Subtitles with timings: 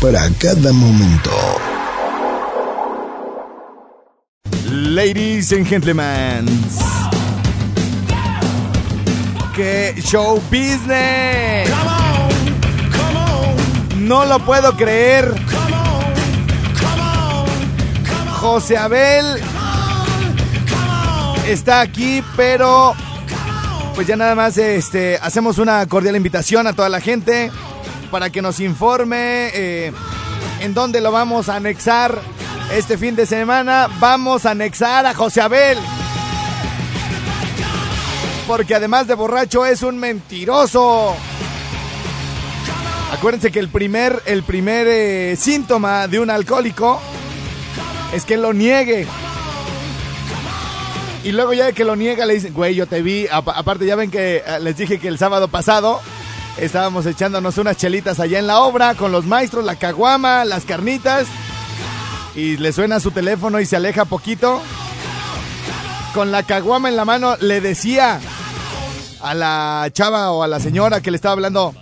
[0.00, 1.30] para cada momento.
[4.70, 6.46] Ladies and gentlemen.
[9.54, 11.68] ¡Qué show business!
[13.96, 15.34] No lo puedo creer.
[18.40, 19.42] José Abel
[21.48, 22.94] está aquí, pero
[23.96, 27.50] pues ya nada más este, hacemos una cordial invitación a toda la gente
[28.10, 29.92] para que nos informe eh,
[30.60, 32.20] en dónde lo vamos a anexar
[32.72, 33.88] este fin de semana.
[33.98, 35.78] Vamos a anexar a José Abel.
[38.46, 41.14] Porque además de borracho es un mentiroso.
[43.12, 47.00] Acuérdense que el primer, el primer eh, síntoma de un alcohólico
[48.12, 49.06] es que lo niegue.
[51.24, 53.26] Y luego ya que lo niega le dicen, güey, yo te vi.
[53.30, 56.00] aparte ya ven que eh, les dije que el sábado pasado
[56.58, 61.26] estábamos echándonos unas chelitas allá en la obra con los maestros, la caguama, las carnitas.
[62.34, 64.60] Y le suena su teléfono y se aleja poquito.
[66.14, 68.20] Con la caguama en la mano le decía
[69.20, 71.74] a la chava o a la señora que le estaba hablando,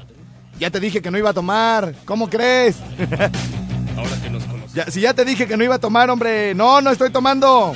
[0.59, 2.77] ya te dije que no iba a tomar, ¿cómo crees?
[3.97, 4.43] Ahora que nos
[4.75, 7.75] ya, si ya te dije que no iba a tomar, hombre, no, no estoy tomando.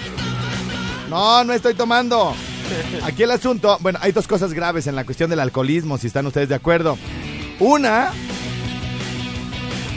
[1.08, 2.34] No, no estoy tomando.
[3.02, 6.26] Aquí el asunto, bueno, hay dos cosas graves en la cuestión del alcoholismo, si están
[6.26, 6.96] ustedes de acuerdo.
[7.58, 8.10] Una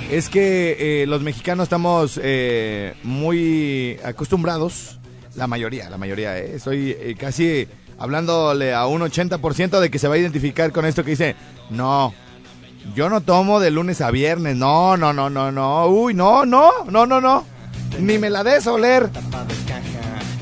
[0.10, 5.00] es que eh, los mexicanos estamos eh, muy acostumbrados,
[5.36, 7.68] la mayoría, la mayoría, eh, estoy eh, casi
[7.98, 11.36] hablándole a un 80% de que se va a identificar con esto que dice,
[11.70, 12.14] no,
[12.96, 16.70] yo no tomo de lunes a viernes, no, no, no, no, no, uy, no, no,
[16.90, 17.46] no, no, no,
[18.00, 19.10] ni me la des oler.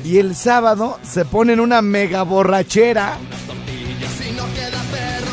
[0.04, 3.18] Y el sábado se ponen una mega borrachera.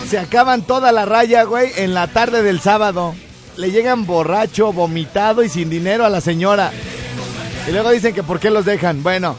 [0.08, 3.16] Se acaban toda la raya, güey, en la tarde del sábado.
[3.58, 6.72] Le llegan borracho, vomitado y sin dinero a la señora.
[7.68, 9.04] Y luego dicen que por qué los dejan.
[9.04, 9.36] Bueno,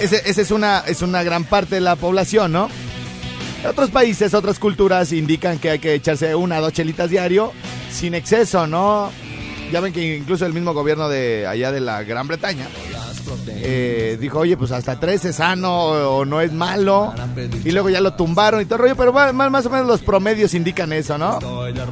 [0.00, 2.68] esa ese es, una, es una gran parte de la población, ¿no?
[3.68, 7.52] Otros países, otras culturas indican que hay que echarse una o dos chelitas diario
[7.90, 9.10] sin exceso, ¿no?
[9.72, 12.66] Ya ven que incluso el mismo gobierno de allá de la Gran Bretaña
[13.48, 17.14] eh, dijo, oye, pues hasta tres es sano o no es malo.
[17.64, 20.02] Y luego ya lo tumbaron y todo el rollo, pero más, más o menos los
[20.02, 21.38] promedios indican eso, ¿no?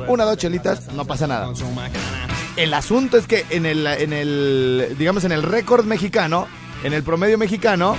[0.09, 1.53] Una dos chelitas, no pasa nada.
[2.56, 6.47] El asunto es que en el, en el digamos, en el récord mexicano,
[6.84, 7.97] en el promedio mexicano,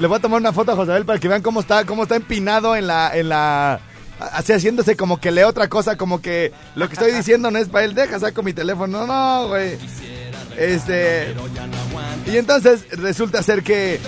[0.00, 2.16] le voy a tomar una foto a José para que vean cómo está, cómo está
[2.16, 3.80] empinado en la, en la,
[4.18, 7.68] así haciéndose como que lee otra cosa, como que lo que estoy diciendo no es
[7.68, 9.78] para él, deja, saco mi teléfono, no, no, güey.
[10.56, 11.34] Este,
[12.26, 14.00] y entonces resulta ser que,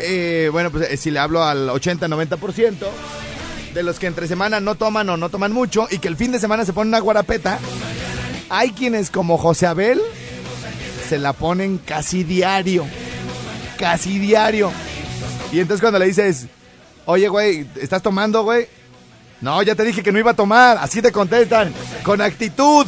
[0.00, 2.76] eh, bueno, pues eh, si le hablo al 80-90%
[3.72, 6.32] de los que entre semana no toman o no toman mucho y que el fin
[6.32, 7.58] de semana se ponen una guarapeta,
[8.50, 10.00] hay quienes como José Abel
[11.08, 12.86] se la ponen casi diario,
[13.78, 14.70] casi diario.
[15.52, 16.46] Y entonces cuando le dices,
[17.06, 18.68] oye, güey, ¿estás tomando, güey?
[19.40, 20.78] No, ya te dije que no iba a tomar.
[20.78, 21.72] Así te contestan,
[22.02, 22.86] con actitud.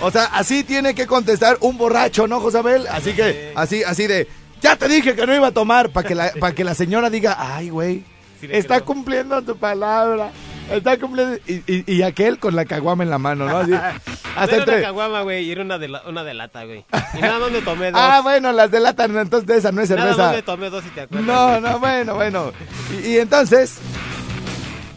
[0.00, 2.86] O sea, así tiene que contestar un borracho, ¿no, Josabel?
[2.88, 4.28] Así que, así, así de,
[4.60, 7.10] ya te dije que no iba a tomar, para que la, para que la señora
[7.10, 8.04] diga, ay, güey,
[8.42, 10.30] está cumpliendo tu palabra.
[10.70, 11.38] Está cumpliendo.
[11.46, 13.56] Y, y, y, aquel con la caguama en la mano, ¿no?
[13.56, 13.72] Así,
[14.36, 16.84] hasta no era una caguama, güey, era una de, la, una de lata, güey.
[17.14, 18.00] Y nada más me tomé dos.
[18.02, 20.10] Ah, bueno, las de lata, entonces de esa no es cerveza.
[20.10, 21.26] Nada más me tomé dos y te acuerdas.
[21.26, 22.52] No, no, bueno, bueno.
[23.02, 23.78] Y, y entonces,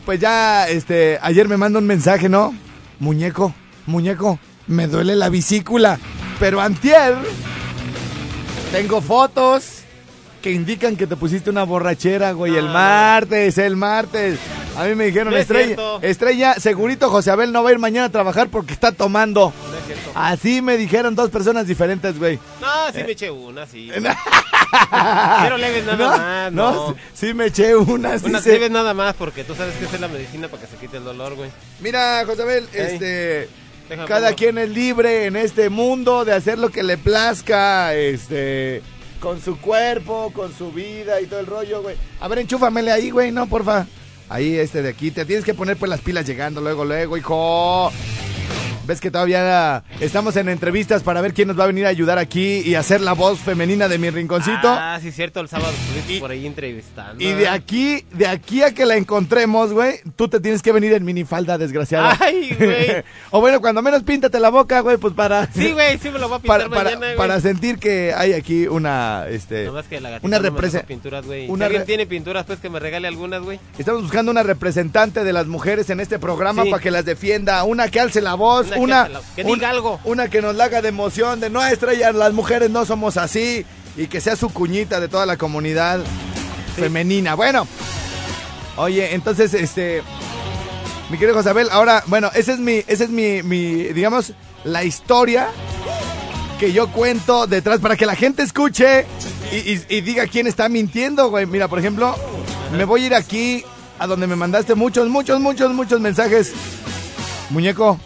[0.05, 2.53] pues ya, este, ayer me manda un mensaje, ¿no?
[2.99, 3.55] Muñeco,
[3.85, 5.99] muñeco, me duele la vesícula.
[6.39, 7.15] Pero antier,
[8.71, 9.79] tengo fotos
[10.41, 14.39] que indican que te pusiste una borrachera, güey, el martes, el martes.
[14.75, 15.99] A mí me dijeron, No es Estrella, cierto.
[16.01, 19.51] Estrella, segurito José Abel no va a ir mañana a trabajar porque está tomando.
[19.69, 20.11] No es cierto.
[20.15, 22.39] Así me dijeron dos personas diferentes, güey.
[22.61, 23.91] No, sí me eché una, sí.
[25.43, 26.95] Pero leves nada más, no.
[27.13, 28.53] sí, sí me eché unas, Unas dice.
[28.55, 31.03] leves nada más, porque tú sabes que es la medicina para que se quite el
[31.03, 31.49] dolor, güey.
[31.81, 33.49] Mira, José Abel, este...
[34.07, 38.81] Cada quien es libre en este mundo de hacer lo que le plazca, este...
[39.19, 41.95] Con su cuerpo, con su vida y todo el rollo, güey.
[42.19, 43.85] A ver, enchúfamele ahí, güey, no, porfa.
[44.29, 45.11] Ahí, este de aquí.
[45.11, 47.91] Te tienes que poner pues las pilas llegando luego, luego, hijo.
[48.91, 52.17] Ves que todavía estamos en entrevistas para ver quién nos va a venir a ayudar
[52.17, 54.67] aquí y hacer la voz femenina de mi rinconcito.
[54.69, 57.23] Ah, sí, cierto, el sábado estuviste por ahí entrevistando.
[57.23, 60.91] Y de aquí, de aquí a que la encontremos, güey, tú te tienes que venir
[60.91, 62.17] en minifalda, desgraciada.
[62.19, 63.01] Ay, güey.
[63.31, 65.45] o bueno, cuando menos píntate la boca, güey, pues para...
[65.53, 67.15] Sí, güey, sí me lo voy a pintar Para, para, mañana, güey.
[67.17, 69.67] para sentir que hay aquí una, este...
[69.67, 71.47] Nomás que la gatita una no me represe- dejó pinturas, güey.
[71.47, 73.57] Si alguien re- tiene pinturas, pues que me regale algunas, güey.
[73.79, 76.69] Estamos buscando una representante de las mujeres en este programa Sí.
[76.71, 79.99] para que las defienda, una que alce la voz, Una una, que un- diga algo.
[80.03, 83.65] una que nos la haga de emoción, de no estrellas, las mujeres no somos así
[83.97, 85.99] y que sea su cuñita de toda la comunidad
[86.75, 87.35] femenina.
[87.35, 87.67] Bueno,
[88.77, 90.01] oye, entonces, este,
[91.09, 94.33] mi querido Josabel, ahora, bueno, esa es mi, esa es mi, mi, digamos,
[94.63, 95.47] la historia
[96.59, 99.05] que yo cuento detrás para que la gente escuche
[99.51, 101.45] y, y- y diga quién está mintiendo, güey.
[101.45, 102.15] Mira, por ejemplo,
[102.77, 103.63] me voy a ir aquí
[103.99, 106.53] a donde me mandaste muchos, muchos, muchos, muchos mensajes.
[107.49, 107.99] Muñeco,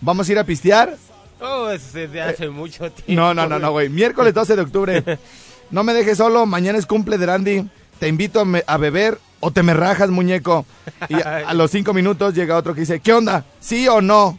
[0.00, 0.96] ¿vamos a ir a pistear?
[1.40, 3.02] Oh, eso es de hace mucho tiempo.
[3.12, 3.88] Eh, No, no, no, no, güey.
[3.88, 5.18] Miércoles 12 de octubre.
[5.70, 7.70] No me dejes solo, mañana es cumple de Randy.
[8.00, 10.66] Te invito a, me- a beber o te me rajas, muñeco.
[11.08, 13.44] Y a, a los cinco minutos llega otro que dice, ¿qué onda?
[13.60, 14.36] ¿Sí o no?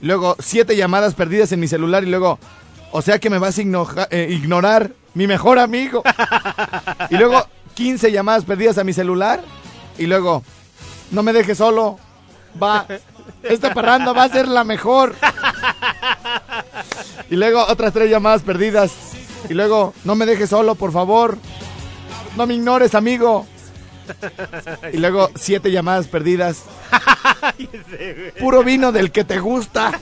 [0.00, 2.40] Luego, siete llamadas perdidas en mi celular y luego,
[2.90, 6.02] o sea que me vas a ignoja- eh, ignorar, mi mejor amigo.
[7.10, 9.40] Y luego, 15 llamadas perdidas a mi celular
[9.98, 10.42] y luego,
[11.12, 11.96] no me dejes solo.
[12.60, 12.86] Va,
[13.42, 15.14] esta parranda va a ser la mejor.
[17.30, 18.92] Y luego otras tres llamadas perdidas.
[19.48, 21.38] Y luego, no me dejes solo, por favor.
[22.36, 23.46] No me ignores, amigo.
[24.92, 26.64] Y luego, siete llamadas perdidas.
[28.40, 29.98] Puro vino del que te gusta.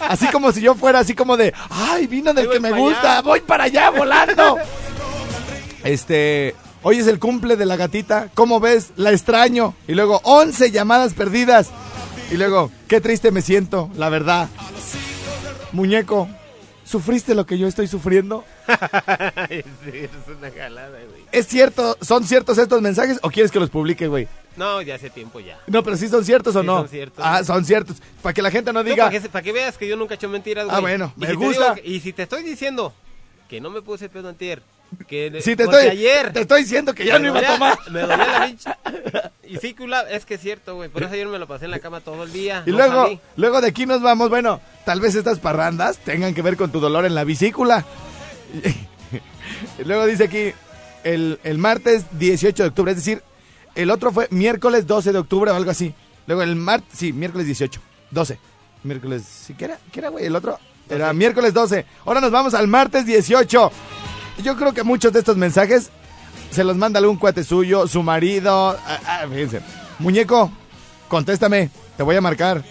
[0.00, 3.12] Así como si yo fuera así como de, ay, vino del que me gusta.
[3.18, 3.22] allá.
[3.22, 4.58] Voy para allá volando.
[5.84, 8.28] Este, hoy es el cumple de la gatita.
[8.34, 8.90] ¿Cómo ves?
[8.96, 9.74] La extraño.
[9.88, 11.70] Y luego, 11 llamadas perdidas.
[12.30, 14.48] Y luego, qué triste me siento, la verdad.
[15.72, 16.28] Muñeco,
[16.84, 18.44] ¿sufriste lo que yo estoy sufriendo?
[19.48, 21.22] Sí, es una jalada, güey.
[21.30, 24.26] ¿Es cierto, son ciertos estos mensajes o quieres que los publique, güey?
[24.56, 25.58] No, ya hace tiempo ya.
[25.68, 26.78] No, pero sí son ciertos o Sí, no.
[26.78, 27.24] son ciertos.
[27.24, 27.98] Ah, son ciertos.
[28.22, 29.04] Para que la gente no diga.
[29.04, 30.76] para, que, se- para que veas que yo nunca he hecho mentiras, güey.
[30.76, 31.74] Ah, bueno, Y me si te gusta.
[31.74, 32.92] digo- y si te estoy diciendo
[33.48, 34.62] que no me puse pedo antier,
[35.06, 37.78] que Sí, te estoy, ayer te estoy diciendo que ya no iba a tomar.
[37.90, 38.70] Me dolía la pinche.
[39.48, 39.76] Y sí,
[40.10, 40.88] es que es cierto, güey.
[40.88, 42.64] Por eso ayer me lo pasé en la cama todo el día.
[42.66, 43.20] Y no luego, salí.
[43.36, 44.28] luego de aquí nos vamos.
[44.28, 47.84] Bueno, tal vez estas parrandas tengan que ver con tu dolor en la vesícula.
[49.78, 50.52] Y luego dice aquí,
[51.04, 53.22] el, el martes 18 de octubre, es decir,
[53.74, 55.94] el otro fue miércoles 12 de octubre o algo así.
[56.26, 57.80] Luego el martes, sí, miércoles 18,
[58.10, 58.38] 12.
[58.82, 59.78] Miércoles, ¿sí qué era?
[59.92, 60.26] ¿Qué era, güey?
[60.26, 61.86] El otro era miércoles 12.
[62.04, 63.70] Ahora nos vamos al martes 18.
[64.42, 65.90] Yo creo que muchos de estos mensajes
[66.50, 68.76] se los manda algún cuate suyo, su marido.
[68.86, 69.60] Ah, ah, fíjense.
[69.98, 70.50] Muñeco,
[71.08, 72.62] contéstame, te voy a marcar.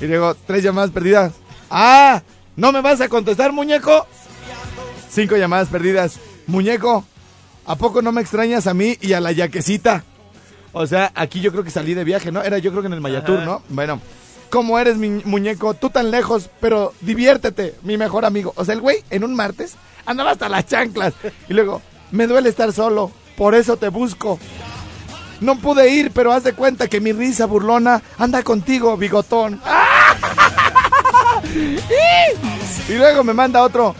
[0.00, 1.32] Y luego, tres llamadas perdidas.
[1.70, 2.22] ¡Ah!
[2.56, 4.06] ¿No me vas a contestar, muñeco?
[5.10, 6.18] Cinco llamadas perdidas.
[6.46, 7.04] Muñeco,
[7.66, 10.04] ¿a poco no me extrañas a mí y a la yaquecita?
[10.72, 12.42] O sea, aquí yo creo que salí de viaje, ¿no?
[12.42, 13.40] Era yo creo que en el Mayatur.
[13.40, 13.62] ¿no?
[13.68, 14.00] Bueno,
[14.50, 15.74] ¿cómo eres, mi muñeco?
[15.74, 18.52] Tú tan lejos, pero diviértete, mi mejor amigo.
[18.56, 21.14] O sea, el güey en un martes andaba hasta las chanclas.
[21.48, 24.38] Y luego, me duele estar solo, por eso te busco.
[25.40, 29.60] No pude ir, pero haz de cuenta que mi risa burlona anda contigo, bigotón.
[32.88, 33.94] Y luego me manda otro.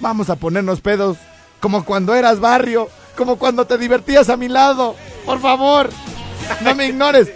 [0.00, 1.18] Vamos a ponernos pedos.
[1.60, 2.88] Como cuando eras barrio.
[3.16, 4.96] Como cuando te divertías a mi lado.
[5.24, 5.90] Por favor.
[6.62, 7.30] No me ignores.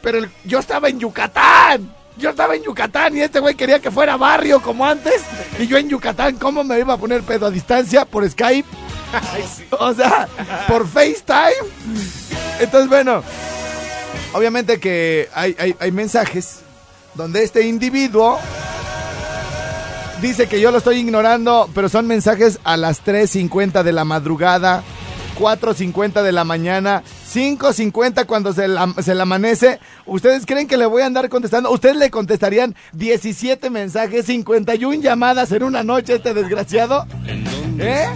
[0.00, 1.92] Pero yo estaba en Yucatán.
[2.22, 5.22] Yo estaba en Yucatán y este güey quería que fuera barrio como antes.
[5.58, 8.04] Y yo en Yucatán, ¿cómo me iba a poner pedo a distancia?
[8.04, 8.68] Por Skype.
[9.80, 10.28] O sea,
[10.68, 11.68] por FaceTime.
[12.60, 13.24] Entonces, bueno,
[14.34, 16.60] obviamente que hay, hay, hay mensajes
[17.14, 18.38] donde este individuo
[20.20, 24.84] dice que yo lo estoy ignorando, pero son mensajes a las 3.50 de la madrugada,
[25.40, 27.02] 4.50 de la mañana,
[27.32, 29.78] 5.50 cuando se, la- se le amanece.
[30.06, 31.70] ¿Ustedes creen que le voy a andar contestando?
[31.70, 37.06] ¿Ustedes le contestarían 17 mensajes, 51 llamadas en una noche a este desgraciado?
[37.78, 38.06] ¿Eh?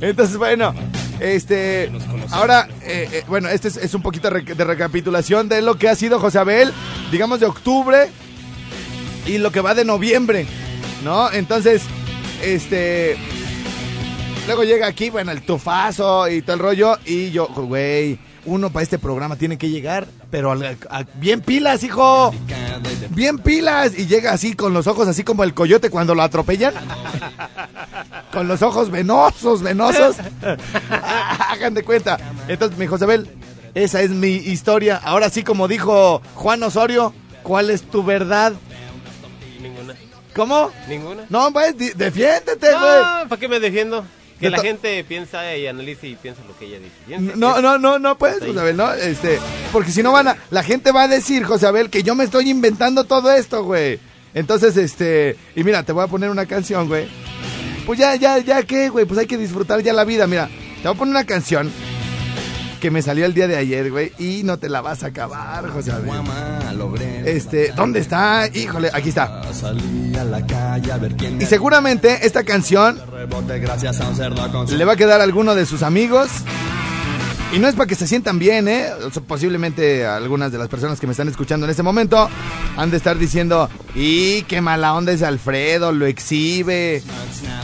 [0.00, 0.74] Entonces, bueno,
[1.18, 1.90] este,
[2.30, 5.94] Ahora, eh, eh, bueno, este es, es un poquito de recapitulación de lo que ha
[5.94, 6.72] sido José Abel,
[7.10, 8.08] digamos de octubre
[9.26, 10.46] y lo que va de noviembre,
[11.04, 11.30] ¿no?
[11.32, 11.82] Entonces,
[12.42, 13.16] este...
[14.46, 16.98] Luego llega aquí, bueno, el tufazo y todo el rollo.
[17.04, 20.76] Y yo, güey, uno para este programa tiene que llegar, pero al-
[21.14, 22.32] bien pilas, hijo.
[23.10, 23.98] Bien pilas.
[23.98, 26.74] Y llega así con los ojos así como el coyote cuando lo atropellan.
[28.32, 30.16] Con los ojos venosos, venosos.
[31.50, 32.16] Hagan de cuenta.
[32.46, 33.28] Entonces, mi Josabel,
[33.74, 35.00] esa es mi historia.
[35.02, 38.52] Ahora sí, como dijo Juan Osorio, ¿cuál es tu verdad?
[39.60, 39.94] Ninguna.
[40.34, 40.70] ¿Cómo?
[40.88, 41.24] Ninguna.
[41.28, 43.02] No, pues, defiéndete, güey.
[43.22, 44.04] No, ¿para qué me defiendo?
[44.40, 46.90] Que la gente piensa y analice y piensa lo que ella dice.
[47.06, 47.60] Piensa, No, piensa.
[47.62, 48.38] no, no, no puedes.
[48.44, 49.38] José Abel, no, este,
[49.72, 52.24] porque si no van a, la gente va a decir, José Abel, que yo me
[52.24, 53.98] estoy inventando todo esto, güey.
[54.32, 57.06] Entonces, este, y mira, te voy a poner una canción, güey.
[57.84, 59.04] Pues ya, ya, ya, ¿qué, güey?
[59.04, 60.48] Pues hay que disfrutar ya la vida, mira.
[60.82, 61.70] Te voy a poner una canción
[62.80, 65.68] que me salió el día de ayer, güey, y no te la vas a acabar,
[65.68, 65.92] José.
[67.24, 68.48] Este, ¿dónde está?
[68.52, 69.42] Híjole, aquí está.
[71.38, 73.00] Y seguramente esta canción
[74.76, 76.30] le va a quedar a alguno de sus amigos.
[77.52, 78.86] Y no es para que se sientan bien, ¿eh?
[79.26, 82.28] Posiblemente algunas de las personas que me están escuchando en este momento
[82.76, 87.02] han de estar diciendo, y qué mala onda es Alfredo, lo exhibe,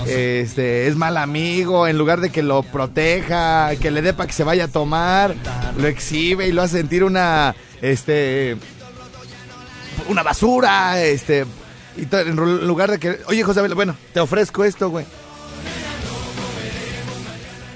[0.08, 4.32] este, es mal amigo, en lugar de que lo proteja, que le dé para que
[4.32, 5.36] se vaya a tomar,
[5.78, 8.56] lo exhibe y lo hace sentir una, este,
[10.08, 11.46] una basura, este,
[11.96, 12.34] y en
[12.66, 15.06] lugar de que, oye José, bueno, te ofrezco esto, güey.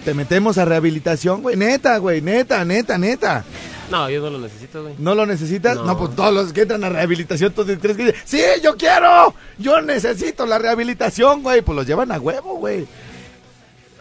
[0.05, 1.57] Te metemos a rehabilitación, güey.
[1.57, 2.21] Neta, güey.
[2.23, 3.45] Neta, neta, neta.
[3.91, 4.95] No, yo no lo necesito, güey.
[4.99, 5.77] ¿No lo necesitas?
[5.77, 5.99] No, No.
[5.99, 9.35] pues todos los que entran a rehabilitación, todos crees que dicen, sí, yo quiero.
[9.59, 11.61] Yo necesito la rehabilitación, güey.
[11.63, 12.87] Pues los llevan a huevo, güey.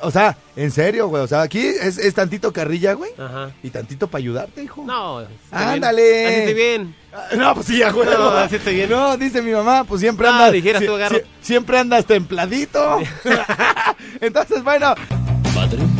[0.01, 1.21] O sea, en serio, güey.
[1.23, 3.11] O sea, aquí es, es tantito carrilla, güey.
[3.17, 3.51] Ajá.
[3.61, 4.83] Y tantito para ayudarte, hijo.
[4.85, 5.23] No.
[5.51, 6.25] Ándale.
[6.27, 6.95] Así estoy bien.
[7.11, 8.13] Ah, No, pues sí, a huevo.
[8.13, 8.89] No, así estoy bien.
[8.89, 10.53] No, dice mi mamá, pues siempre No, andas.
[10.53, 11.17] dijeras tú, agarro.
[11.41, 12.99] siempre andas templadito.
[14.21, 14.93] Entonces, bueno.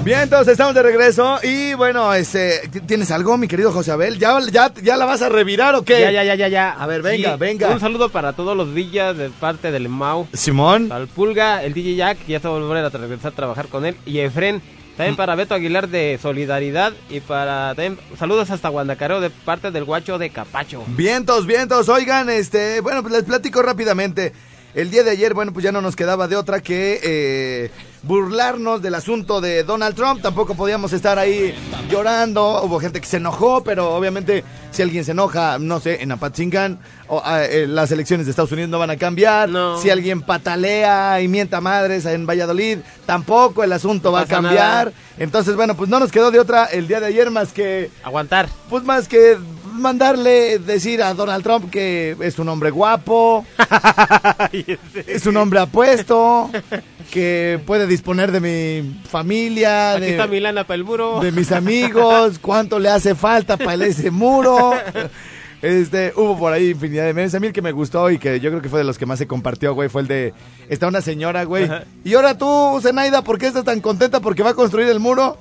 [0.03, 1.39] Bien, entonces estamos de regreso.
[1.44, 4.18] Y bueno, este, ¿t- ¿tienes algo, mi querido José Abel?
[4.20, 6.00] ¿Ya, ya, ya la vas a revirar o qué?
[6.00, 6.70] Ya, ya, ya, ya, ya.
[6.72, 7.70] A ver, venga, venga.
[7.70, 10.27] Un saludo para todos los villas de parte del Mau.
[10.34, 10.91] Simón.
[10.91, 13.68] Al Pulga, el DJ Jack, que ya se va a volver a regresar a trabajar
[13.68, 13.96] con él.
[14.06, 14.98] Y Efren, Mm.
[14.98, 16.94] también para Beto Aguilar de Solidaridad.
[17.10, 20.84] Y para también saludos hasta Guandacareo de parte del guacho de Capacho.
[20.88, 21.89] Vientos, vientos.
[21.89, 24.34] Oigan, este, bueno, pues les platico rápidamente.
[24.75, 27.72] El día de ayer, bueno, pues ya no nos quedaba de otra que eh,
[28.03, 30.22] burlarnos del asunto de Donald Trump.
[30.22, 31.53] Tampoco podíamos estar ahí
[31.89, 32.63] llorando.
[32.63, 36.79] Hubo gente que se enojó, pero obviamente si alguien se enoja, no sé, en Apatzingán,
[37.08, 39.50] o, ah, eh, las elecciones de Estados Unidos no van a cambiar.
[39.50, 39.79] No.
[39.82, 44.88] Si alguien patalea y mienta madres en Valladolid, tampoco el asunto No va a cambiar.
[44.88, 44.91] nada.
[45.18, 48.48] Entonces, bueno, pues no nos quedó de otra el día de ayer más que Aguantar.
[48.70, 49.38] pues más que
[49.80, 53.46] mandarle decir a Donald Trump que es un hombre guapo,
[55.08, 56.50] es un hombre apuesto,
[57.12, 61.20] que puede disponer de mi familia, Aquí está de, Milana para el muro.
[61.20, 64.74] de mis amigos, cuánto le hace falta para ese muro.
[65.62, 67.36] Este, hubo por ahí infinidad de memes.
[67.36, 69.06] A mí el que me gustó y que yo creo que fue de los que
[69.06, 70.34] más se compartió, güey, fue el de.
[70.70, 71.66] Está una señora, güey.
[71.66, 71.84] Ajá.
[72.04, 74.22] Y ahora tú, Zenaida, ¿por qué estás tan contenta?
[74.22, 75.38] ¿Porque va a construir el muro?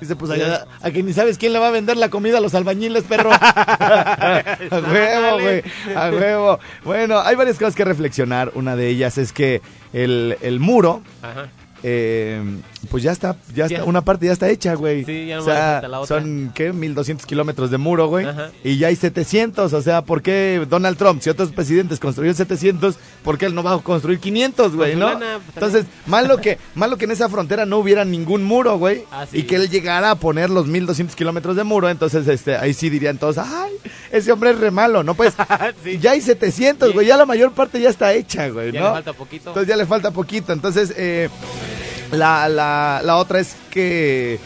[0.00, 2.40] Dice, pues allá, a que ni sabes quién le va a vender la comida a
[2.40, 3.30] los albañiles, perro.
[3.32, 5.62] a huevo, güey.
[5.94, 6.58] A huevo.
[6.84, 8.52] Bueno, hay varias cosas que reflexionar.
[8.54, 9.60] Una de ellas es que
[9.92, 11.48] el, el muro, Ajá.
[11.82, 12.42] Eh,
[12.90, 13.84] pues ya está, ya está, Ya.
[13.84, 15.04] una parte ya está hecha, güey.
[15.04, 16.20] Sí, ya o nomás sea, la otra.
[16.20, 16.72] son, ¿qué?
[16.72, 18.26] 1200 kilómetros de muro, güey.
[18.26, 18.50] Ajá.
[18.64, 22.96] Y ya hay 700, o sea, ¿por qué Donald Trump, si otros presidentes construyeron 700,
[23.22, 25.08] por qué él no va a construir 500, güey, su no?
[25.10, 29.04] lana, pues, Entonces, malo que, malo que en esa frontera no hubiera ningún muro, güey.
[29.10, 29.38] Ah, sí.
[29.38, 32.90] Y que él llegara a poner los 1200 kilómetros de muro, entonces, este, ahí sí
[32.90, 33.72] dirían todos, ay,
[34.12, 35.14] ese hombre es re malo, ¿no?
[35.14, 35.34] Pues,
[35.84, 35.98] Sí.
[35.98, 36.94] ya hay 700, Sí.
[36.94, 38.86] güey, ya la mayor parte ya está hecha, güey, Ya ¿no?
[38.88, 39.50] le falta poquito.
[39.50, 40.52] Entonces ya le falta poquito.
[40.52, 41.28] Entonces, eh,
[42.12, 44.38] la, la, la otra es que.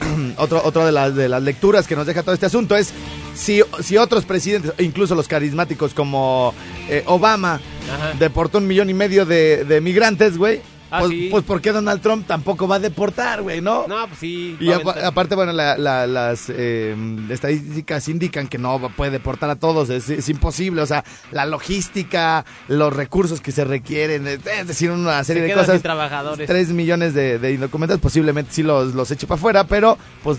[0.36, 2.92] Otro, otra de las, de las lecturas que nos deja todo este asunto es
[3.34, 6.54] si, si otros presidentes, incluso los carismáticos como
[6.88, 7.54] eh, Obama,
[7.92, 8.12] Ajá.
[8.16, 10.60] deportó un millón y medio de, de migrantes, güey.
[10.90, 11.28] Ah, pues, sí.
[11.30, 13.86] pues ¿por qué Donald Trump tampoco va a deportar, güey, no?
[13.86, 14.56] No, pues sí.
[14.58, 16.96] Y a aparte, bueno, la- la- las eh,
[17.28, 22.44] estadísticas indican que no puede deportar a todos, es, es imposible, o sea, la logística,
[22.68, 25.82] los recursos que se requieren, es decir, una serie Se de cosas.
[25.82, 26.46] trabajadores.
[26.46, 30.38] 3 millones de, de indocumentados, posiblemente sí los, los eche para afuera, pero pues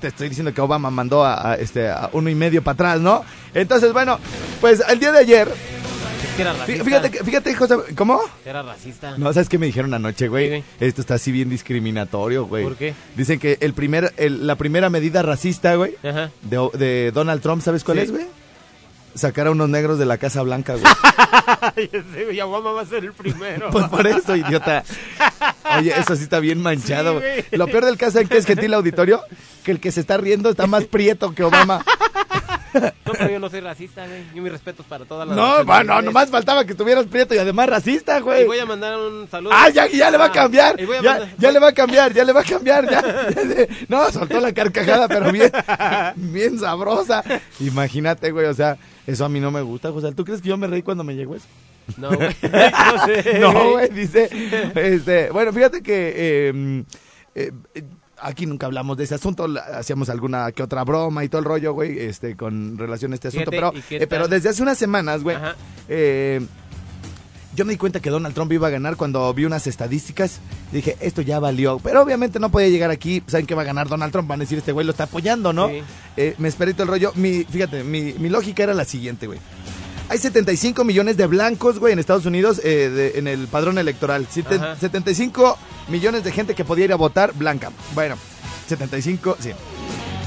[0.00, 3.00] te estoy diciendo que Obama mandó a, a, este, a uno y medio para atrás,
[3.00, 3.24] ¿no?
[3.54, 4.18] Entonces, bueno,
[4.60, 5.48] pues el día de ayer
[6.38, 6.84] era racista.
[6.84, 8.20] Fíjate, fíjate, José, ¿cómo?
[8.44, 9.16] Era racista.
[9.18, 10.62] No, ¿sabes qué me dijeron anoche, güey?
[10.80, 12.64] Esto está así bien discriminatorio, güey.
[12.64, 12.94] ¿Por qué?
[13.16, 17.84] Dicen que el primer, el- la primera medida racista, güey, de, de Donald Trump, ¿sabes
[17.84, 18.04] cuál Sí.
[18.04, 18.26] es, güey?
[19.14, 20.84] Sacar a unos negros de la Casa Blanca, güey.
[22.24, 23.70] Güey, Obama va a ser el primero.
[23.70, 24.84] Pues por eso, idiota.
[25.78, 27.14] Oye, eso sí está bien manchado.
[27.14, 27.44] Güey.
[27.52, 29.22] Lo peor del caso es que es gentil auditorio,
[29.64, 31.84] que el que se está riendo está más prieto que Obama.
[32.74, 34.22] No, pero yo no soy racista, güey.
[34.34, 37.68] Yo mis respetos para todas las No, bueno, nomás faltaba que estuvieras prieto y además
[37.68, 38.44] racista, Y güey.
[38.46, 39.52] voy a mandar un saludo.
[39.54, 40.78] Ah, ya, ya le va a Ah, cambiar.
[40.80, 42.90] y a Ya, mandar- ya le va a cambiar, ya le va a cambiar.
[42.90, 43.00] Ya,
[43.34, 45.50] ya le- no, soltó la carcajada, pero bien,
[46.16, 47.22] bien sabrosa.
[47.60, 50.12] Imagínate, güey, o sea, eso a mí no me gusta, José.
[50.12, 51.46] ¿Tú crees que yo me reí cuando me llegó eso?
[51.96, 52.28] No, güey.
[52.42, 53.38] No sé.
[53.40, 54.28] No, güey, dice.
[54.74, 56.12] Este, bueno, fíjate que
[56.50, 56.84] eh,
[57.34, 57.52] eh,
[58.20, 59.46] aquí nunca hablamos de ese asunto.
[59.72, 63.28] Hacíamos alguna que otra broma y todo el rollo, güey, este, con relación a este
[63.28, 63.50] asunto.
[63.50, 65.36] Fíjate, pero, ¿y qué eh, pero desde hace unas semanas, güey,
[65.88, 66.40] eh,
[67.54, 70.40] yo me di cuenta que Donald Trump iba a ganar cuando vi unas estadísticas.
[70.70, 71.80] Dije, esto ya valió.
[71.80, 73.22] Pero obviamente no podía llegar aquí.
[73.26, 74.28] Saben que va a ganar Donald Trump.
[74.28, 75.68] Van a decir, este güey lo está apoyando, ¿no?
[75.68, 75.82] Sí.
[76.16, 77.12] Eh, me esperé todo el rollo.
[77.16, 79.40] Mi, fíjate, mi, mi lógica era la siguiente, güey.
[80.10, 84.26] Hay 75 millones de blancos, güey, en Estados Unidos eh, de- en el padrón electoral.
[84.30, 84.76] Siete- Ajá.
[84.76, 87.70] 75 millones de gente que podía ir a votar blanca.
[87.94, 88.16] Bueno,
[88.68, 89.50] 75, sí.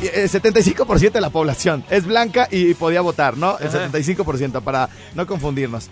[0.01, 3.57] Y, eh, 75% de la población es blanca y podía votar, ¿no?
[3.59, 3.89] El Ajá.
[3.91, 5.89] 75% para no confundirnos.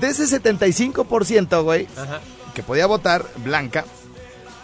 [0.00, 2.20] De ese 75%, güey, Ajá.
[2.54, 3.84] que podía votar blanca,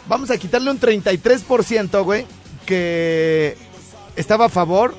[0.09, 2.27] vamos a quitarle un 33%, güey,
[2.67, 3.57] que
[4.17, 4.95] estaba a favor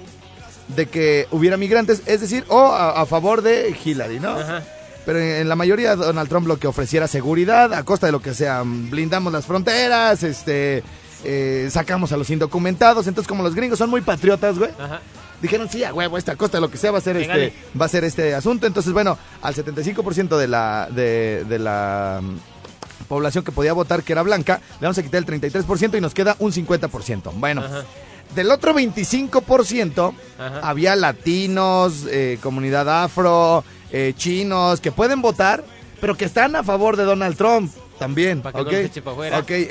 [0.76, 4.30] de que hubiera migrantes, es decir, o a, a favor de Hillary, ¿no?
[4.32, 4.64] Ajá.
[5.06, 8.22] Pero en, en la mayoría Donald Trump lo que ofreciera seguridad a costa de lo
[8.22, 10.84] que sea, blindamos las fronteras, este,
[11.24, 15.02] eh, sacamos a los indocumentados, entonces como los gringos son muy patriotas, güey, Ajá.
[15.42, 17.86] dijeron, sí, a huevo, esta costa de lo que sea va a ser este, va
[17.86, 18.68] a ser este asunto.
[18.68, 24.14] Entonces, bueno, al 75% de la, de, de la mm, población que podía votar, que
[24.14, 27.32] era blanca, le vamos a quitar el 33% y nos queda un 50%.
[27.36, 27.84] Bueno, Ajá.
[28.36, 30.60] Del otro 25% Ajá.
[30.64, 35.64] había latinos, eh, comunidad afro, eh, chinos, que pueden votar,
[36.00, 38.42] pero que están a favor de Donald Trump también.
[38.42, 38.72] Que no ¿ok?
[38.72, 39.04] eche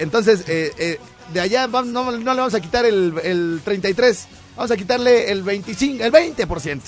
[0.03, 0.99] entonces, eh, eh,
[1.33, 5.31] de allá vam- no, no le vamos a quitar el, el 33, vamos a quitarle
[5.31, 6.81] el 25, el 20%.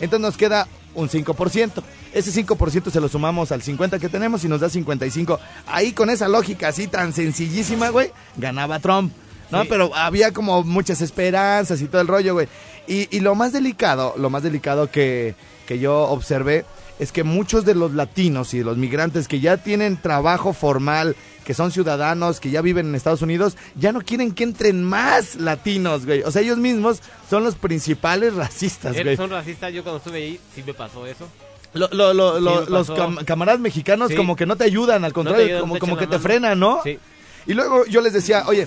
[0.00, 1.82] Entonces nos queda un 5%.
[2.14, 5.38] Ese 5% se lo sumamos al 50 que tenemos y nos da 55.
[5.66, 9.12] Ahí con esa lógica así tan sencillísima, güey, ganaba Trump.
[9.50, 9.62] ¿No?
[9.62, 9.66] Sí.
[9.70, 12.48] Pero había como muchas esperanzas y todo el rollo, güey.
[12.86, 15.34] Y, y lo más delicado, lo más delicado que,
[15.66, 16.64] que yo observé
[16.98, 21.14] es que muchos de los latinos y de los migrantes que ya tienen trabajo formal,
[21.44, 25.36] que son ciudadanos, que ya viven en Estados Unidos, ya no quieren que entren más
[25.36, 26.22] latinos, güey.
[26.22, 29.16] O sea, ellos mismos son los principales racistas, güey.
[29.16, 31.28] son racistas, yo cuando estuve ahí sí me pasó eso.
[31.74, 34.16] Lo- lo- lo- lo- me los cam- camaradas mexicanos Sí.
[34.16, 36.80] como que no te ayudan, al No contrario, ayudan, como, como que te frenan, ¿no?
[36.82, 36.98] Sí.
[37.46, 38.66] Y luego yo les decía, oye,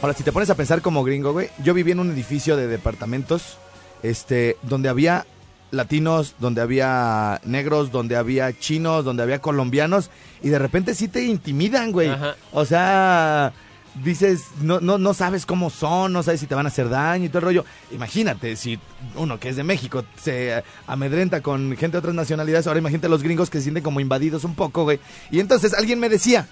[0.00, 2.66] ahora si te pones a pensar como gringo, güey, yo viví en un edificio de
[2.66, 3.58] departamentos,
[4.02, 5.26] este, donde había
[5.70, 10.10] latinos, donde había negros, donde había chinos, donde había colombianos,
[10.42, 12.08] y de repente sí te intimidan, güey.
[12.08, 12.36] Ajá.
[12.52, 13.52] O sea,
[14.02, 17.26] dices, no, no, no sabes cómo son, no sabes si te van a hacer daño
[17.26, 17.64] y todo el rollo.
[17.90, 18.78] Imagínate, si
[19.16, 23.22] uno que es de México se amedrenta con gente de otras nacionalidades, ahora imagínate los
[23.22, 25.00] gringos que se sienten como invadidos un poco, güey.
[25.30, 26.46] Y entonces alguien me decía,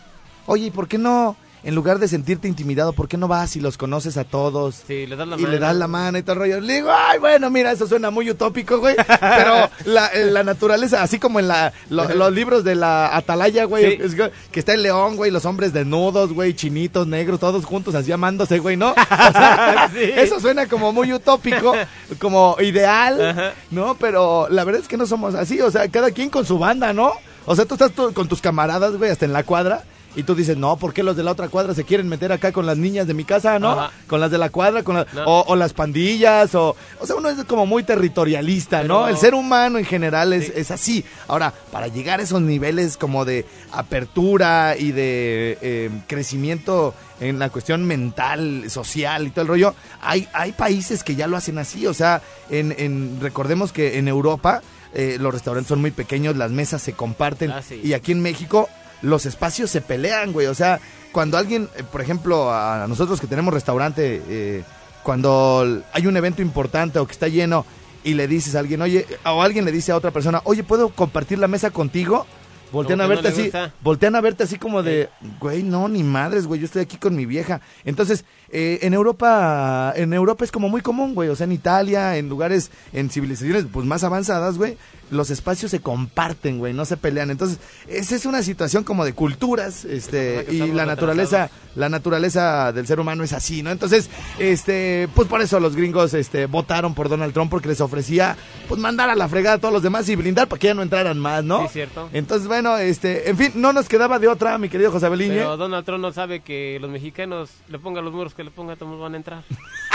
[0.47, 3.61] oye, ¿y por qué no, en lugar de sentirte intimidado, por qué no vas y
[3.61, 4.83] los conoces a todos?
[4.87, 5.53] Sí, le das la y mano.
[5.53, 6.61] le das la mano y todo el rollo.
[6.61, 8.95] Le digo, ay, bueno, mira, eso suena muy utópico, güey.
[8.97, 13.65] Pero la, eh, la naturaleza, así como en la, lo- los libros de la Atalaya,
[13.65, 14.17] güey, Sí.
[14.17, 18.13] que- que está el león, güey, los hombres desnudos, güey, chinitos, negros, todos juntos así
[18.13, 18.91] amándose, güey, ¿no?
[18.93, 18.95] O
[19.33, 20.03] sea, Sí.
[20.17, 21.73] Eso suena como muy utópico,
[22.21, 23.53] como ideal, Ajá.
[23.71, 23.95] ¿no?
[23.97, 26.93] Pero la verdad es que no somos así, o sea, cada quien con su banda,
[26.93, 27.13] ¿no?
[27.45, 29.85] O sea, tú estás tú- con tus camaradas, güey, hasta en la cuadra.
[30.17, 32.51] Y tú dices, no, ¿por qué los de la otra cuadra se quieren meter acá
[32.51, 33.73] con las niñas de mi casa, no?
[33.73, 33.91] Ajá.
[34.09, 35.25] Con las de la cuadra, con la- No.
[35.27, 36.75] o, o las pandillas, o...
[37.01, 39.07] O sea, uno es como muy territorialista, ¿no?
[39.09, 40.53] El ser humano en general es, Sí.
[40.57, 41.05] es así.
[41.29, 47.49] Ahora, para llegar a esos niveles como de apertura y de eh, crecimiento en la
[47.51, 51.87] cuestión mental, social y todo el rollo, hay, hay países que ya lo hacen así.
[51.87, 54.63] O sea, en, en- recordemos que en Europa
[54.95, 57.51] eh, los restaurantes son muy pequeños, las mesas se comparten.
[57.51, 57.81] Ah, sí.
[57.83, 58.69] Y aquí en México
[59.07, 60.47] los espacios se pelean, güey.
[60.47, 60.81] O sea,
[61.13, 64.65] cuando alguien, eh, por ejemplo, a nosotros que tenemos restaurante, eh,
[65.03, 67.65] cuando hay un evento importante o que está lleno
[68.05, 70.91] y le dices a alguien, oye, o alguien le dice a otra persona, oye, ¿puedo
[70.91, 72.27] compartir la mesa contigo?
[72.73, 76.47] Voltean a no verte así, voltean a verte así como de, güey, no, ni madres,
[76.47, 77.61] güey, yo estoy aquí con mi vieja.
[77.85, 82.17] Entonces, eh, en Europa, en Europa es como muy común, güey, o sea, en Italia,
[82.17, 84.77] en lugares, en civilizaciones pues más avanzadas, güey,
[85.11, 87.31] los espacios se comparten, güey, no se pelean.
[87.31, 92.87] Entonces, esa es una situación como de culturas, este, y la naturaleza, la naturaleza del
[92.87, 93.71] ser humano es así, ¿no?
[93.71, 98.37] Entonces, este, pues por eso los gringos, este, votaron por Donald Trump porque les ofrecía,
[98.69, 100.83] pues mandar a la fregada a todos los demás y blindar para que ya no
[100.83, 101.63] entraran más, ¿no?
[101.67, 102.09] Sí, cierto.
[102.13, 105.37] Entonces, bueno, este, en fin, no nos quedaba de otra, mi querido José Beliñe.
[105.37, 108.77] Pero Donald Trump no sabe que los mexicanos le pongan los muros que le ponga,
[108.77, 109.43] todos van a entrar.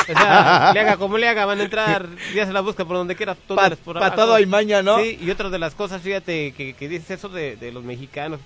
[0.01, 2.97] O sea, le haga como le haga, van a entrar, ya se la busca por
[2.97, 3.35] donde quiera.
[3.35, 4.99] Pa- les por pa' todo hay maña, ¿no?
[4.99, 8.39] Sí, y otra de las cosas, fíjate, que, que dices eso de, de los mexicanos.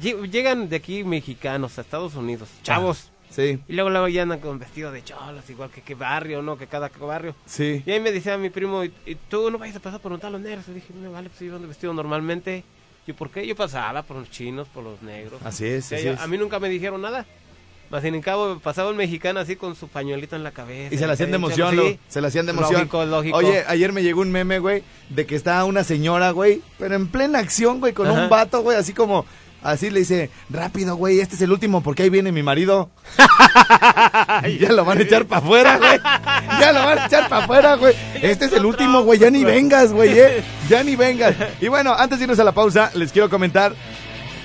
[0.00, 3.10] Lle- Llegan de aquí mexicanos a Estados Unidos, chavos.
[3.30, 6.58] Sí, Y luego, luego ya andan con vestido de cholos, igual que qué barrio, ¿no?
[6.58, 7.34] Que cada barrio.
[7.46, 7.80] sí.
[7.86, 8.92] Y ahí me decía mi primo, ¿y,
[9.28, 10.64] tú no vayas a pasar por un los negros?
[10.68, 12.64] Y dije, me vale, pues yo ando vestido normalmente.
[13.06, 13.46] ¿Y por qué?
[13.46, 15.40] Yo pasaba por los chinos, por los negros.
[15.44, 16.20] Así es, O sea, así yo- es.
[16.20, 17.24] A mí nunca me dijeron nada.
[17.90, 20.94] Más sin cabo pasaba un mexicano así con su pañuelito en la cabeza.
[20.94, 21.76] Y se la hacían de emoción, sí.
[21.76, 22.74] lo- se la hacían de emoción.
[22.82, 23.36] Lógico, lógico.
[23.36, 27.08] Oye, ayer me llegó un meme, güey, de que está una señora, güey, pero en
[27.08, 28.22] plena acción, güey, con Ajá.
[28.22, 29.26] un vato, güey, así como,
[29.60, 32.90] así le dice, rápido, güey, este es el último porque ahí viene mi marido.
[34.60, 35.98] ya lo van a echar para afuera, güey.
[36.60, 37.94] Ya lo van a echar para afuera, güey.
[38.22, 40.44] Este es el último, güey, ya ni vengas, güey, eh.
[40.68, 41.34] Ya ni vengas.
[41.60, 43.74] Y bueno, antes de irnos a la pausa, les quiero comentar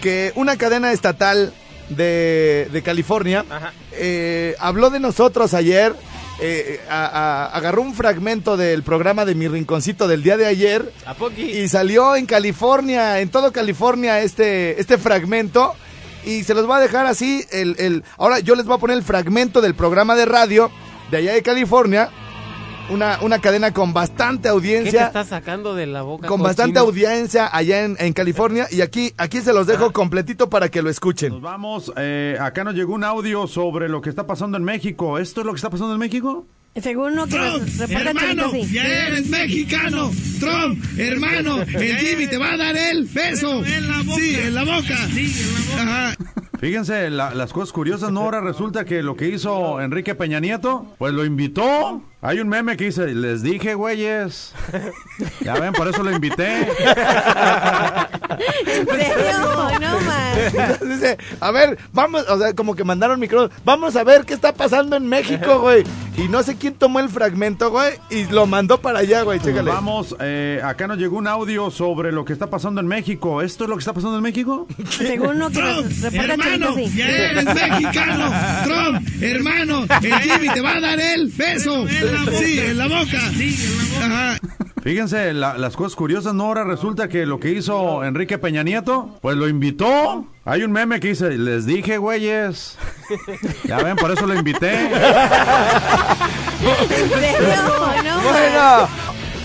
[0.01, 1.53] que una cadena estatal
[1.89, 3.45] de, de California
[3.93, 5.93] eh, habló de nosotros ayer.
[6.41, 10.91] eh, a- a- agarró un fragmento del programa de Mi Rinconcito del día de ayer
[11.05, 15.73] ¿A y salió en California, en todo California, este, este fragmento.
[16.25, 17.45] Y se los voy a dejar así.
[17.51, 20.71] El, el, ahora yo les voy a poner el fragmento del programa de radio
[21.11, 22.09] de allá de California.
[22.89, 26.27] Una, una cadena con bastante ¿Qué te audiencia estás sacando de la boca?
[26.27, 30.69] con bastante audiencia allá en, en California y aquí aquí se los dejo completito para
[30.69, 31.41] que lo Nos escuchen.
[31.41, 35.17] vamos, eh, acá nos llegó un audio sobre lo que está pasando en México.
[35.17, 36.45] ¿Esto es lo que está pasando en México?
[36.79, 38.73] Según lo que nos reporta Chavito, hermano, sí.
[38.73, 40.11] ya eres mexicano.
[40.39, 43.63] Trump, hermano, el Jimmy te va a dar el beso.
[43.63, 44.97] Sí, en la boca.
[45.79, 46.15] Ajá.
[46.65, 48.21] Fíjense, la- las cosas curiosas, ¿no?
[48.21, 52.01] Ahora resulta que lo que hizo Enrique Peña Nieto, pues lo invitó.
[52.23, 54.51] Hay un meme que dice, les dije, güeyes.
[55.41, 56.61] Ya ven, por eso lo invité.
[58.65, 59.69] ¿En serio?
[59.79, 60.81] No más.
[60.81, 64.53] Dice, a ver, vamos, o sea, como que mandaron micrófono, vamos a ver qué está
[64.53, 65.83] pasando en México, güey.
[66.17, 69.47] Y no sé quién tomó el fragmento, güey, y lo mandó para allá, güey, Nos
[69.47, 69.69] chécale.
[69.69, 73.41] vamos, eh, acá nos llegó un audio sobre lo que está pasando en México.
[73.43, 74.65] ¿Esto es lo que está pasando en México?
[74.89, 76.91] Según lo que nos reporta hermano, sí.
[76.97, 78.31] ya eres mexicano.
[78.65, 81.87] Trump, hermano, el Jimmy te va a dar el beso.
[81.87, 83.19] Sí, en la boca.
[84.03, 84.37] Ajá.
[84.83, 86.43] Fíjense, la- las cosas curiosas, ¿no?
[86.43, 90.27] Ahora resulta que lo que hizo Enrique Peña Nieto, pues lo invitó.
[90.45, 92.77] Hay un meme que dice, les dije, güeyes.
[93.65, 94.89] Ya ven, por eso lo invité.
[96.61, 97.47] ¿En serio?
[98.03, 98.21] No.
[98.21, 98.87] Bueno,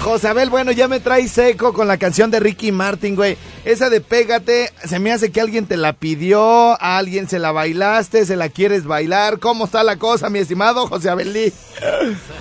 [0.00, 3.36] Josabel, bueno, ya me trae seco con la canción de Ricky Martin, güey.
[3.66, 7.52] Esa de Pégate, se me hace que alguien te la pidió, a alguien se la
[7.52, 9.38] bailaste, se la quieres bailar.
[9.38, 11.52] ¿Cómo está la cosa, mi estimado José Abelí?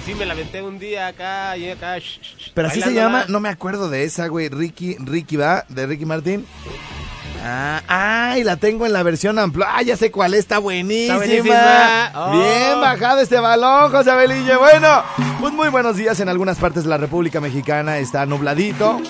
[0.02, 1.98] Así me la aventé un día acá y acá.
[2.54, 4.48] Pero así se llama, no me acuerdo de esa, güey.
[4.48, 6.46] Ricky, Ricky va, de Ricky Martin.
[7.42, 9.68] Ah, ay, la tengo en la versión amplia.
[9.70, 11.16] Ah, ya sé cuál es, está buenísima.
[11.16, 12.12] Está buenísima.
[12.16, 12.32] Oh.
[12.32, 14.56] Bien bajado este balón, José Abelille.
[14.58, 15.04] Bueno,
[15.40, 16.20] pues muy buenos días.
[16.20, 19.02] En algunas partes de la República Mexicana está nubladito.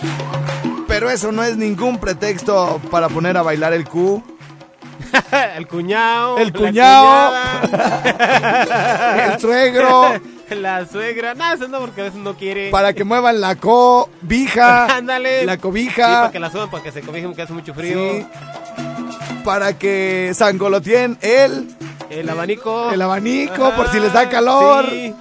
[0.87, 4.23] Pero eso no es ningún pretexto para poner a bailar el Q.
[5.57, 6.37] el cuñado.
[6.37, 7.33] El cuñado.
[9.33, 10.13] El suegro.
[10.55, 11.33] la suegra.
[11.35, 12.69] Nada, eso no, porque a veces no quiere.
[12.71, 14.85] Para que muevan la cobija.
[14.97, 15.45] Ándale.
[15.45, 16.07] La Sí, cobija.
[16.21, 17.97] para que la suban, para que se cobijen, porque hace mucho frío.
[18.13, 18.25] Sí.
[19.43, 21.67] Para que sangolotien el,
[22.09, 22.91] El abanico.
[22.91, 24.85] el abanico Ajá, por si les da calor.
[24.89, 25.13] sí.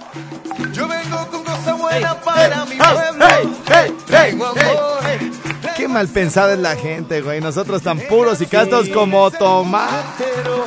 [0.73, 3.25] Yo vengo con cosa buena para mi ¡Hey, pueblo.
[3.29, 4.61] hey, hey, hey, Tengo hey!
[4.69, 5.73] amor.
[5.77, 7.39] Qué mal pensada es la gente, güey.
[7.39, 9.89] Nosotros tan puros y castos como Tomás.
[10.19, 10.65] Entero,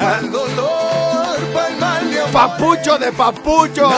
[0.00, 1.36] Al dolor,
[2.32, 3.92] Papucho de papuchos.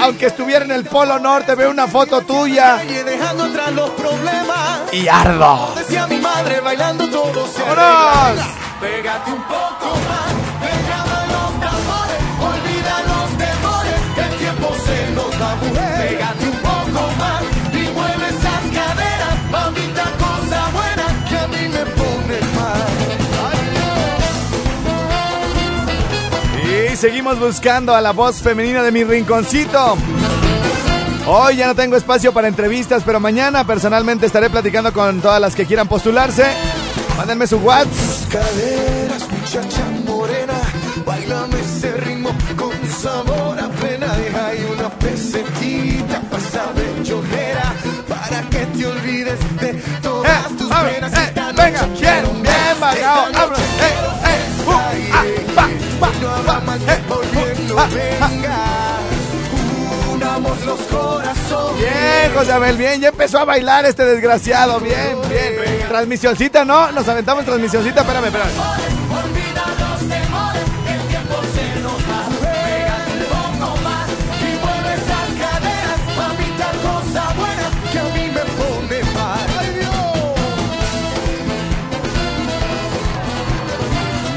[0.00, 4.92] Aunque estuviera en el Polo Norte, veo una foto tuya calle dejando atrás los problemas.
[4.92, 5.72] y ardo.
[5.76, 8.46] Decía mi madre bailando todo ¡Vámonos!
[8.80, 9.85] Pégate un poco
[26.96, 29.96] seguimos buscando a la voz femenina de mi rinconcito.
[31.26, 35.54] Hoy ya no tengo espacio para entrevistas, pero mañana personalmente estaré platicando con todas las
[35.54, 36.44] que quieran postularse.
[37.16, 38.32] Mándenme su WhatsApp.
[38.32, 40.54] Caderas, muchacha morena,
[41.04, 43.66] bailame ese ritmo con sabor a.
[43.96, 47.74] Deja ahí una pesetita pasada chorrera
[48.08, 51.12] para que te olvides de todas eh, tus penas.
[51.12, 53.95] Eh, venga, bien, bien, bien, bien, bien,
[56.36, 58.98] habrá mal quien no venga.
[60.12, 61.78] Unamos los corazones.
[61.78, 63.00] Bien, José Abel, bien.
[63.00, 64.80] Ya empezó a bailar este desgraciado.
[64.80, 65.88] Bien, bien.
[65.88, 66.92] Transmisioncita, ¿no?
[66.92, 68.00] Nos aventamos transmisioncita.
[68.00, 68.95] Espérame, espérame.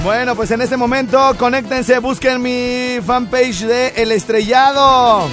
[0.04, 5.28] Bueno, pues en este momento, conéctense, busquen mi fanpage de El Estrellado.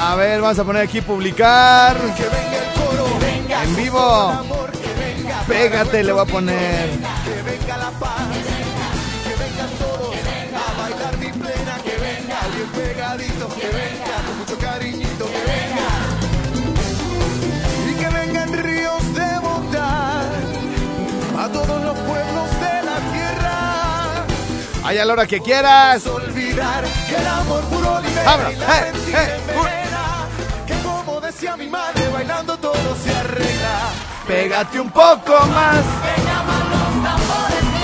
[0.00, 1.96] A ver, vamos a poner aquí publicar.
[1.96, 3.98] Que venga el coro, venga En vivo.
[4.00, 6.90] amor, que venga Pégate, le voy a poner.
[6.90, 8.22] que venga la paz,
[9.24, 14.58] que vengan todos a bailar mi plena, que venga bien pegadito, que venga con mucho
[14.58, 14.81] cariñito,
[25.00, 26.06] A la hora que quieras.
[26.06, 29.40] Olvidar que el amor puro libera Vámonos, y la eh, eh,
[30.66, 33.88] que como decía mi madre, bailando todo se arregla.
[34.26, 35.78] Pégate un poco más.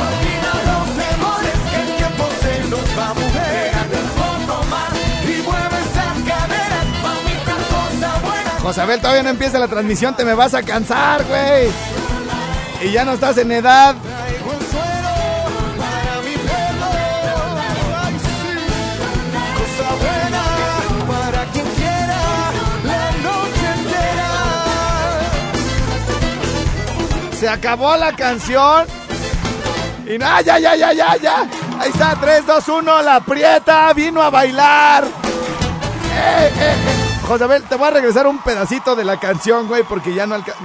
[0.05, 3.73] Olvida los temores que el tiempo se nos va a mover.
[3.73, 4.91] Pégate un poco más
[5.25, 6.87] y mueve esas caderas.
[7.03, 8.51] Mami, tal cosa buena.
[8.61, 11.71] José Abel, todavía no empieza la transmisión, te me vas a cansar, güey.
[12.83, 13.97] Y ya no estás en edad.
[27.39, 28.85] Se acabó la canción.
[30.07, 31.49] Y nada, ya, ya, ya, ya, ya.
[31.79, 35.05] Ahí está, 3, 2, 1, la prieta vino a bailar.
[35.05, 35.09] Eh,
[36.17, 37.19] eh, eh.
[37.29, 40.35] José Abel, te voy a regresar un pedacito de la canción, güey, porque ya no
[40.35, 40.65] alcanza.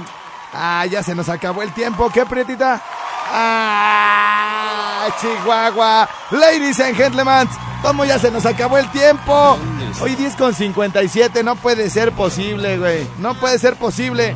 [0.52, 2.10] Ah, ya se nos acabó el tiempo.
[2.10, 2.82] ¿Qué, prietita?
[3.30, 6.08] Ah, Chihuahua.
[6.32, 7.48] Ladies and gentlemen,
[7.82, 9.58] ¿cómo ya se nos acabó el tiempo?
[10.00, 13.06] Hoy 10 con 57, no puede ser posible, güey.
[13.18, 14.34] No puede ser posible.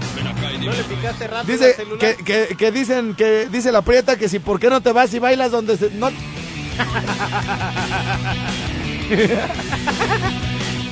[0.68, 4.38] ¿No le picaste rápido Dice que, que, que dicen que dice la prieta que si
[4.38, 6.10] por qué no te vas y bailas donde se no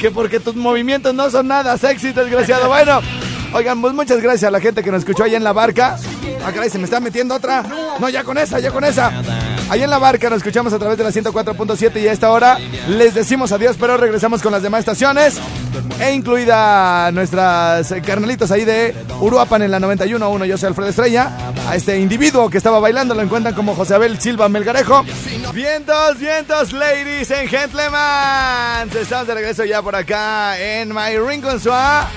[0.01, 2.69] que porque tus movimientos no son nada sexy, desgraciado.
[2.69, 3.01] Bueno,
[3.53, 5.99] oigan, pues muchas gracias a la gente que nos escuchó ahí en la barca.
[6.45, 7.65] Ah, caray, se me está metiendo otra.
[8.01, 9.13] No, ya con esa, ya con esa.
[9.69, 12.59] Ahí en la barca nos escuchamos a través de la 104.7 y a esta hora
[12.89, 15.39] les decimos adiós, pero regresamos con las demás estaciones
[16.01, 20.45] e incluida nuestras carnalitos ahí de Uruapan en la 91.1.
[20.47, 21.33] Yo soy Alfredo Estrella.
[21.69, 25.05] A este individuo que estaba bailando lo encuentran como José Abel Silva Melgarejo.
[25.53, 28.97] Vientos, vientos, ladies and gentlemen.
[29.01, 32.09] Estamos de regreso ya por acá en My Rincon Suá.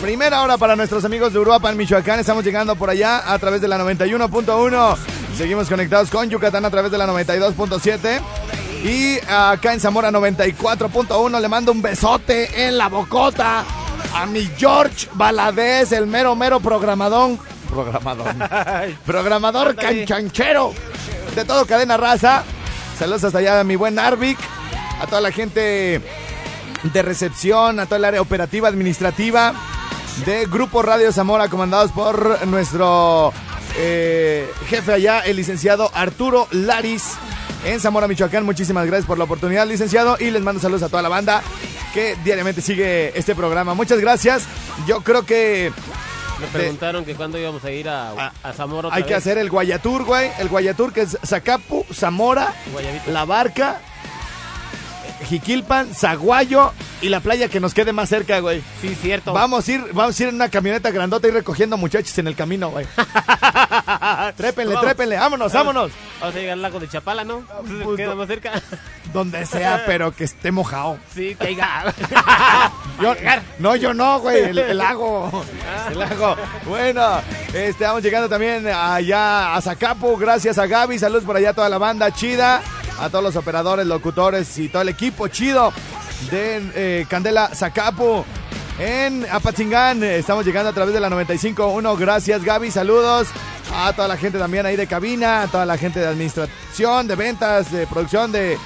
[0.00, 2.20] Primera hora para nuestros amigos de Uruapan, Michoacán.
[2.20, 5.15] Estamos llegando por allá a través de la 91.1.
[5.36, 8.20] Seguimos conectados con Yucatán a través de la 92.7.
[8.84, 13.64] Y acá en Zamora 94.1 le mando un besote en la bocota
[14.14, 17.38] a mi George Valadez, el mero, mero programadón.
[17.68, 18.34] Programador.
[19.04, 20.72] Programador canchanchero
[21.34, 22.42] de todo Cadena Raza.
[22.98, 24.38] Saludos hasta allá a mi buen Arvic,
[25.00, 26.00] a toda la gente
[26.82, 29.52] de recepción, a toda el área operativa administrativa
[30.24, 33.34] de Grupo Radio Zamora, comandados por nuestro
[33.78, 37.14] eh, jefe allá, el licenciado Arturo Laris,
[37.64, 38.44] en Zamora, Michoacán.
[38.44, 41.42] Muchísimas gracias por la oportunidad, licenciado, y les mando saludos a toda la banda
[41.94, 43.74] que diariamente sigue este programa.
[43.74, 44.44] Muchas gracias.
[44.86, 45.72] Yo creo que
[46.40, 49.38] Me preguntaron que cuándo íbamos a ir a, Ah, a Zamora otra hay que hacer
[49.38, 50.30] el Guayatur, güey.
[50.38, 53.10] El Guayatur que es Zacapu, Zamora, Guayabito.
[53.10, 53.80] La Barca,
[55.24, 58.62] Jiquilpan, Zaguayo y la playa que nos quede más cerca, güey.
[58.80, 59.32] Sí, cierto.
[59.32, 62.34] Vamos a ir, vamos a ir en una camioneta grandota y recogiendo muchachos en el
[62.36, 62.86] camino, güey.
[64.36, 64.86] trépenle, Vamos.
[64.86, 65.92] trépenle, vámonos, vámonos.
[66.20, 67.42] Vamos a llegar al lago de Chapala, ¿no?
[67.84, 68.16] pues, Queda no.
[68.16, 68.62] más cerca.
[69.12, 70.98] Donde sea, pero que esté mojado.
[71.14, 71.84] Sí, que haya.
[73.00, 73.14] Yo,
[73.58, 75.44] no, yo no, güey, el, el lago.
[75.90, 76.34] El lago.
[76.66, 77.20] Bueno,
[77.52, 80.16] este, vamos llegando también allá a Zacapu.
[80.16, 80.98] Gracias a Gaby.
[80.98, 82.62] Saludos por allá a toda la banda chida.
[82.98, 85.72] A todos los operadores, locutores y todo el equipo chido
[86.30, 88.24] de eh, Candela Zacapu.
[88.78, 91.98] En Apatzingán estamos llegando a través de la 95.1.
[91.98, 92.70] Gracias, Gaby.
[92.70, 93.28] Saludos
[93.74, 97.14] a toda la gente también ahí de cabina, a toda la gente de administración, de
[97.16, 98.58] ventas, de producción, de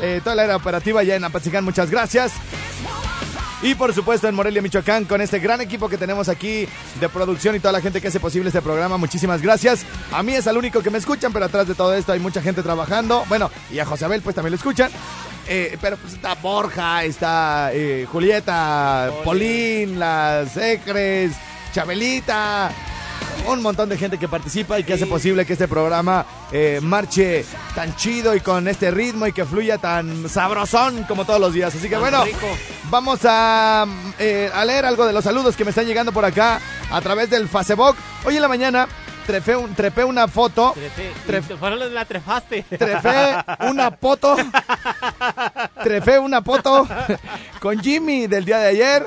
[0.00, 1.64] eh, toda la área operativa allá en Apatzingán.
[1.64, 2.32] Muchas gracias.
[3.66, 6.68] Y por supuesto en Morelia, Michoacán, con este gran equipo que tenemos aquí
[7.00, 8.96] de producción y toda la gente que hace posible este programa.
[8.96, 9.84] Muchísimas gracias.
[10.12, 12.40] A mí es al único que me escuchan, pero atrás de todo esto hay mucha
[12.40, 13.24] gente trabajando.
[13.28, 14.88] Bueno, y a José Abel pues también lo escuchan.
[15.48, 21.32] Eh, pero pues está Borja, está eh, Julieta, Polín, las Ecres,
[21.72, 22.70] Chabelita.
[23.48, 27.44] Un montón de gente que participa y que hace posible que este programa eh, marche
[27.74, 31.74] tan chido y con este ritmo y que fluya tan sabrosón como todos los días.
[31.74, 32.24] Así que bueno,
[32.90, 33.86] vamos a,
[34.18, 37.30] eh, a leer algo de los saludos que me están llegando por acá a través
[37.30, 37.96] del Facebook.
[38.24, 38.88] Hoy en la mañana
[39.26, 40.74] trepé, un- trepé una foto,
[41.58, 42.62] por eso la trefaste.
[42.62, 43.36] trepé
[43.68, 44.36] una foto,
[45.82, 46.86] trepé una foto
[47.60, 49.06] con Jimmy del día de ayer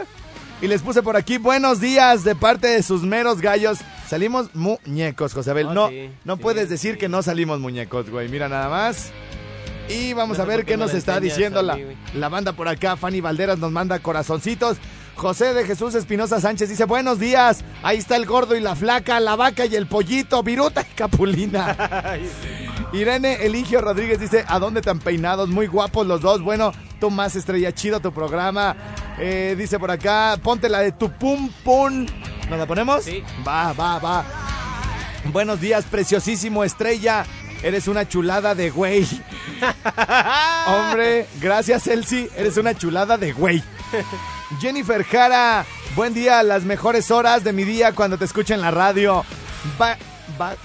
[0.62, 3.80] y les puse por aquí buenos días de parte de sus meros gallos.
[4.10, 5.67] Salimos muñecos, Josabel.
[5.67, 6.98] Oh, no, sí, no sí, puedes decir sí.
[6.98, 8.28] que no salimos muñecos, güey.
[8.28, 9.12] Mira nada más.
[9.88, 11.84] Y vamos No a ver qué nos está diciendo la, mí,
[12.15, 12.98] la banda por acá.
[12.98, 14.78] Fanny Valderas nos manda corazoncitos.
[15.15, 17.63] José de Jesús Espinosa Sánchez dice, buenos días.
[17.84, 22.17] Ahí está el gordo y la flaca, la vaca y el pollito, viruta y capulina.
[22.93, 25.50] Irene Eligio Rodríguez dice, ¿a dónde tan peinados?
[25.50, 26.41] Muy guapos los dos.
[26.41, 28.75] Bueno, tú más estrella, chido tu programa.
[29.17, 32.05] Eh, dice por acá, ponte la de tu pum pum.
[32.49, 33.03] ¿Nos la ponemos?
[33.03, 33.23] Sí.
[33.47, 34.23] Va, va, va.
[35.31, 37.25] Buenos días, preciosísimo estrella.
[37.62, 39.05] Eres una chulada de güey.
[40.67, 42.29] Hombre, gracias Elsie.
[42.38, 43.63] Eres una chulada de güey.
[44.62, 48.71] Jennifer Jara, buen día, las mejores horas de mi día cuando te escucho en la
[48.71, 49.23] radio.
[49.77, 49.97] Ba-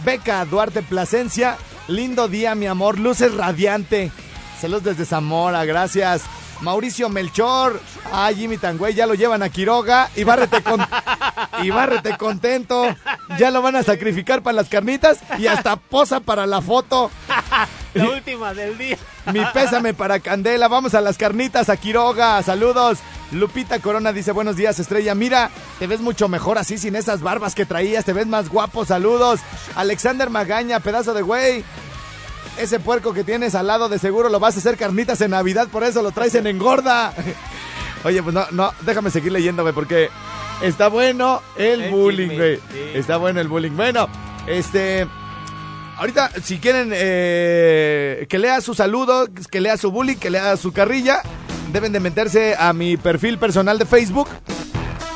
[0.05, 1.57] Beca Duarte Plasencia,
[1.89, 4.13] lindo día, mi amor, luces radiante.
[4.65, 6.23] Saludos desde Zamora, gracias.
[6.63, 7.79] Mauricio Melchor,
[8.11, 10.81] ah, Jimmy Tangüey, ya lo llevan a Quiroga y bárrete, con,
[11.63, 12.87] y bárrete contento.
[13.39, 17.11] Ya lo van a sacrificar para las carnitas y hasta posa para la foto.
[17.93, 18.97] La última del día.
[19.33, 20.67] Mi pésame para Candela.
[20.67, 22.43] Vamos a las carnitas a Quiroga.
[22.43, 23.01] Saludos.
[23.33, 25.15] Lupita Corona dice buenos días, estrella.
[25.15, 28.05] Mira, te ves mucho mejor así sin esas barbas que traías.
[28.05, 28.85] Te ves más guapo.
[28.85, 29.41] Saludos.
[29.77, 31.65] Alexander Magaña, pedazo de güey.
[32.59, 35.69] Ese puerco que tienes al lado de seguro lo vas a hacer carnitas en Navidad,
[35.69, 37.13] por eso lo traes en engorda.
[38.05, 40.09] Oye, pues no, no, déjame seguir leyéndome porque
[40.63, 42.57] está bueno el El bullying, güey.
[42.57, 42.63] sí.
[42.95, 43.73] Está bueno el bullying.
[43.77, 44.09] Bueno,
[44.47, 45.07] este...
[45.97, 50.73] Ahorita, si quieren eh, que lea su saludo, que lea su bullying, que lea su
[50.73, 51.23] carrilla,
[51.73, 54.29] deben de meterse a mi perfil personal de Facebook.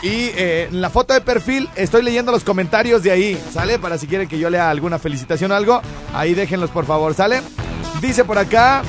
[0.02, 3.78] Y eh, en la foto de perfil estoy leyendo los comentarios de ahí, ¿sale?
[3.78, 5.82] Para si quieren que yo lea alguna felicitación o algo,
[6.14, 7.42] ahí déjenlos por favor, ¿sale?
[8.00, 8.82] Dice por acá,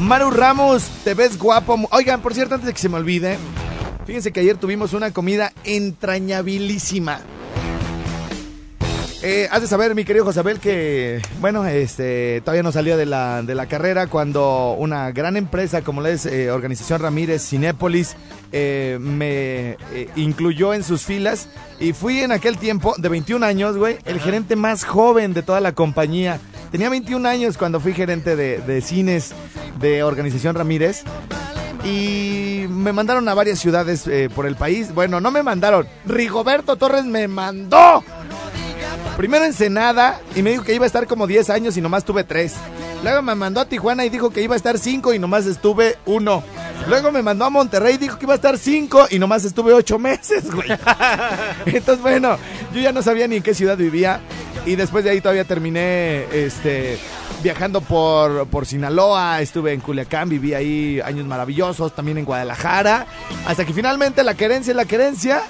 [0.00, 1.78] Maru Ramos, te ves guapo.
[1.92, 3.38] Oigan, por cierto, antes de que se me olvide,
[4.04, 7.20] fíjense que ayer tuvimos una comida entrañabilísima.
[9.28, 13.42] Eh, has de saber, mi querido Josabel, que, bueno, este, todavía no salía de la,
[13.42, 18.14] de la carrera cuando una gran empresa como la es eh, Organización Ramírez Cinépolis
[18.52, 21.48] eh, me eh, incluyó en sus filas
[21.80, 25.60] y fui en aquel tiempo, de 21 años, güey, el gerente más joven de toda
[25.60, 26.38] la compañía.
[26.70, 29.32] Tenía 21 años cuando fui gerente de, de cines
[29.80, 31.02] de Organización Ramírez.
[31.84, 34.94] Y me mandaron a varias ciudades eh, por el país.
[34.94, 35.86] Bueno, no me mandaron.
[36.04, 38.02] Rigoberto Torres me mandó.
[39.16, 42.22] Primero Ensenada y me dijo que iba a estar como 10 años y nomás tuve
[42.22, 42.52] 3.
[43.02, 45.96] Luego me mandó a Tijuana y dijo que iba a estar 5 y nomás estuve
[46.04, 46.42] 1.
[46.88, 49.72] Luego me mandó a Monterrey y dijo que iba a estar 5 y nomás estuve
[49.72, 50.68] 8 meses, güey.
[51.64, 52.36] Entonces, bueno,
[52.74, 54.20] yo ya no sabía ni en qué ciudad vivía.
[54.66, 56.98] Y después de ahí todavía terminé este,
[57.42, 63.06] viajando por, por Sinaloa, estuve en Culiacán, viví ahí años maravillosos, también en Guadalajara.
[63.46, 65.42] Hasta que finalmente la querencia es la querencia.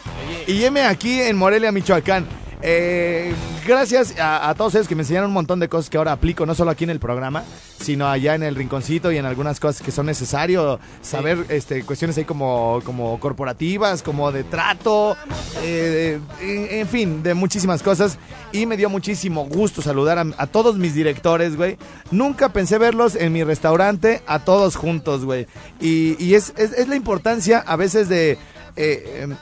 [0.47, 2.46] Y heme aquí en Morelia, Michoacán.
[2.69, 3.33] Eh,
[3.65, 6.45] gracias a, a todos ellos que me enseñaron un montón de cosas que ahora aplico,
[6.47, 7.45] no solo aquí en el programa,
[7.81, 12.19] sino allá en el rinconcito y en algunas cosas que son necesarios saber, este, cuestiones
[12.19, 15.17] ahí como, como corporativas, como de trato,
[15.63, 18.19] eh, en, en fin, de muchísimas cosas.
[18.51, 21.79] Y me dio muchísimo gusto saludar a, a todos mis directores, güey.
[22.11, 25.47] Nunca pensé verlos en mi restaurante a todos juntos, güey.
[25.81, 28.39] Y, y es, es, es la importancia a veces de...
[28.75, 29.37] eh, em,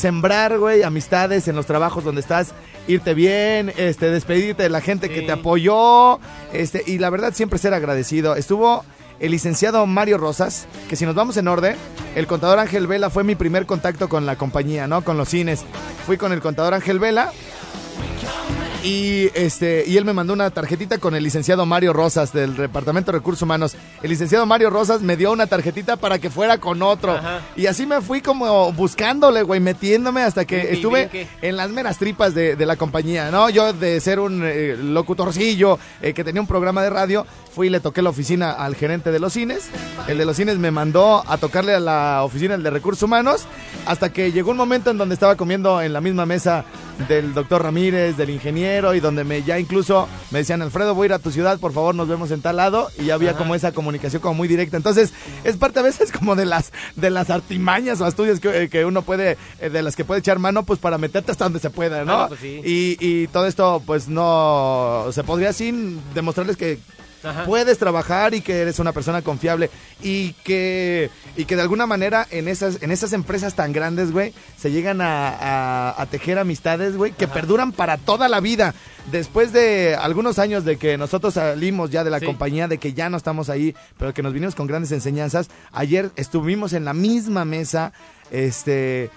[0.00, 2.54] sembrar, güey, amistades en los trabajos donde estás,
[2.88, 6.18] irte bien, este, despedirte de la gente que te apoyó,
[6.54, 8.34] este, y la verdad siempre ser agradecido.
[8.34, 8.82] Estuvo
[9.20, 11.76] el licenciado Mario Rosas, que si nos vamos en orden,
[12.14, 15.04] el contador Ángel Vela fue mi primer contacto con la compañía, ¿no?
[15.04, 15.64] Con los cines.
[16.06, 17.30] Fui con el contador Ángel Vela.
[18.82, 23.12] Y este y él me mandó una tarjetita con el licenciado Mario Rosas del Departamento
[23.12, 23.76] de Recursos Humanos.
[24.02, 27.12] El licenciado Mario Rosas me dio una tarjetita para que fuera con otro.
[27.12, 27.40] Ajá.
[27.56, 32.34] Y así me fui como buscándole, güey, metiéndome hasta que estuve en las meras tripas
[32.34, 33.50] de, de la compañía, ¿no?
[33.50, 37.70] Yo de ser un eh, locutorcillo eh, que tenía un programa de radio, fui y
[37.70, 39.68] le toqué la oficina al gerente de los cines.
[40.08, 43.46] El de los cines me mandó a tocarle a la oficina el de recursos humanos
[43.84, 46.64] hasta que llegó un momento en donde estaba comiendo en la misma mesa
[47.08, 51.06] del doctor Ramírez, del ingeniero, y donde me ya incluso me decían, Alfredo, voy a
[51.06, 53.38] ir a tu ciudad, por favor, nos vemos en tal lado, y ya había Ajá.
[53.38, 54.76] como esa comunicación como muy directa.
[54.76, 55.12] Entonces,
[55.44, 58.84] es parte a veces como de las, de las artimañas o estudios que, eh, que
[58.84, 61.70] uno puede, eh, de las que puede echar mano, pues para meterte hasta donde se
[61.70, 62.12] pueda, ¿no?
[62.12, 62.60] Claro, pues sí.
[62.64, 66.78] y, y todo esto, pues no, se podría sin demostrarles que
[67.22, 67.44] Ajá.
[67.44, 69.70] puedes trabajar y que eres una persona confiable
[70.02, 74.32] y que y que de alguna manera en esas en esas empresas tan grandes, güey,
[74.58, 78.74] se llegan a, a- a tejer amistades, güey, que perduran para toda la vida.
[79.10, 82.26] Después de algunos años de que nosotros salimos ya de la Sí.
[82.26, 86.10] compañía, de que ya no estamos ahí, pero que nos vinimos con grandes enseñanzas, ayer
[86.16, 87.92] estuvimos en la misma mesa,
[88.30, 89.10] este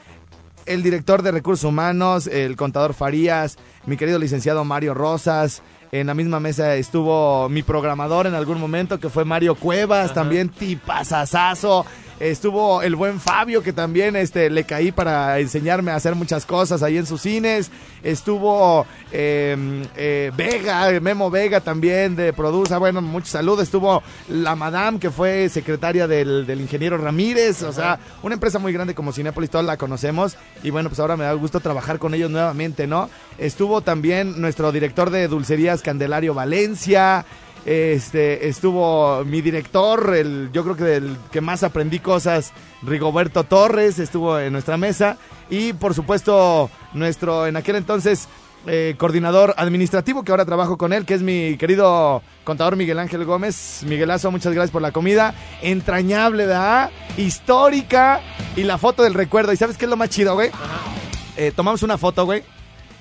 [0.66, 5.62] el director de recursos humanos, el contador Farías, mi querido licenciado Mario Rosas.
[5.92, 10.50] En la misma mesa estuvo mi programador en algún momento, que fue Mario Cuevas, también
[10.50, 11.86] tipazazazo.
[12.24, 16.82] Estuvo el buen Fabio, que también este, le caí para enseñarme a hacer muchas cosas
[16.82, 17.70] ahí en sus cines.
[18.02, 22.78] Estuvo eh, eh, Vega, Memo Vega también de Produza.
[22.78, 23.64] Bueno, muchos saludos.
[23.64, 27.62] Estuvo la Madame, que fue secretaria del, del ingeniero Ramírez.
[27.64, 30.38] O sea, una empresa muy grande como Cinepolis, todos la conocemos.
[30.64, 33.10] Y bueno, pues ahora me da gusto trabajar con ellos nuevamente, ¿no?
[33.38, 37.26] Estuvo también nuestro director de dulcerías, Candelario Valencia.
[37.66, 42.52] Este, estuvo mi director, el, yo creo que el que más aprendí cosas,
[42.82, 45.18] Rigoberto Torres, estuvo en nuestra mesa.
[45.50, 48.28] Y por supuesto, nuestro en aquel entonces
[48.66, 53.26] eh, coordinador administrativo, que ahora trabajo con él, que es mi querido contador Miguel Ángel
[53.26, 53.84] Gómez.
[53.86, 55.34] Miguelazo, muchas gracias por la comida.
[55.62, 56.90] Entrañable, ¿verdad?
[57.18, 58.22] Histórica.
[58.56, 59.52] Y la foto del recuerdo.
[59.52, 60.50] ¿Y sabes qué es lo más chido, güey?
[61.36, 62.44] Eh, tomamos una foto, güey.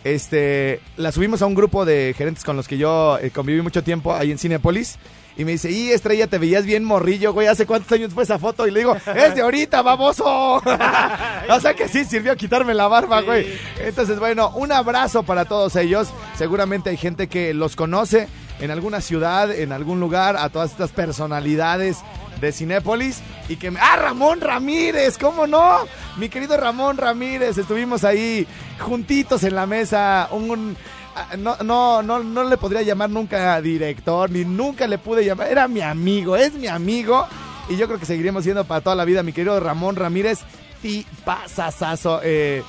[0.04, 3.84] Este, la subimos a un grupo de gerentes con los que yo eh, conviví mucho
[3.84, 4.98] tiempo ahí en Cinepolis.
[5.34, 7.46] Y me dice, y Estrella, te veías bien morrillo, güey.
[7.46, 8.66] ¿Hace cuántos años fue esa foto?
[8.66, 10.24] Y le digo, es de ahorita, baboso.
[11.48, 13.46] o sea que sí sirvió quitarme la barba, güey.
[13.78, 16.08] Entonces, bueno, un abrazo para todos ellos.
[16.36, 18.28] Seguramente hay gente que los conoce
[18.60, 21.98] en alguna ciudad, en algún lugar, a todas estas personalidades
[22.42, 23.80] de Cinépolis y que me...
[23.80, 25.16] ¡Ah, Ramón Ramírez!
[25.16, 25.78] ¿Cómo no?
[26.18, 28.46] Mi querido Ramón Ramírez, estuvimos ahí
[28.78, 30.76] juntitos en la mesa, un...
[31.16, 35.48] ah, No, no, no, no le podría llamar nunca director, ni nunca le pude llamar.
[35.50, 37.26] Era mi amigo, es mi amigo.
[37.68, 40.40] Y yo creo que seguiremos siendo para toda la vida, mi querido Ramón Ramírez.
[40.82, 42.20] Tipazazazo.
[42.24, 42.62] Eh,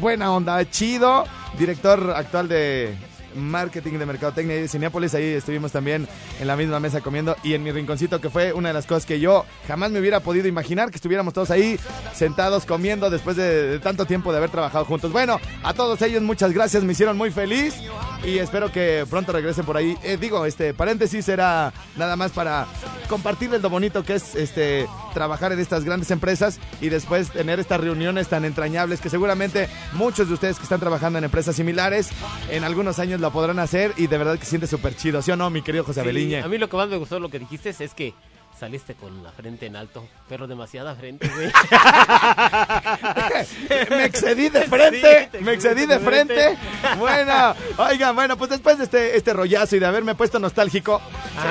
[0.00, 1.24] buena onda, chido.
[1.58, 2.94] Director actual de
[3.34, 5.14] marketing de mercadotecnia de Cinepolis.
[5.14, 6.08] Ahí estuvimos también
[6.40, 9.06] en la misma mesa comiendo y en mi rinconcito, que fue una de las cosas
[9.06, 11.78] que yo jamás me hubiera podido imaginar, que estuviéramos todos ahí
[12.14, 15.12] sentados comiendo después de, de tanto tiempo de haber trabajado juntos.
[15.12, 17.74] Bueno, a todos ellos muchas gracias, me hicieron muy feliz
[18.24, 19.96] y espero que pronto regresen por ahí.
[20.02, 22.66] Eh, digo, este paréntesis era nada más para
[23.08, 27.80] compartirles lo bonito que es este trabajar en estas grandes empresas y después tener estas
[27.80, 32.08] reuniones tan entrañables que seguramente muchos de ustedes que están trabajando en empresas similares
[32.50, 35.36] en algunos años lo podrán hacer y de verdad que siente súper chido, ¿sí o
[35.36, 36.42] no, mi querido José Sí, Abeliñe?
[36.42, 38.12] a mí lo que más me gustó lo que dijiste es que
[38.64, 41.52] saliste con la frente en alto, pero demasiada frente, güey.
[43.90, 46.56] me excedí de frente, Sí, me excedí de frente.
[46.96, 51.02] Bueno, oigan, bueno, pues después de este, este rollazo y de haberme puesto nostálgico,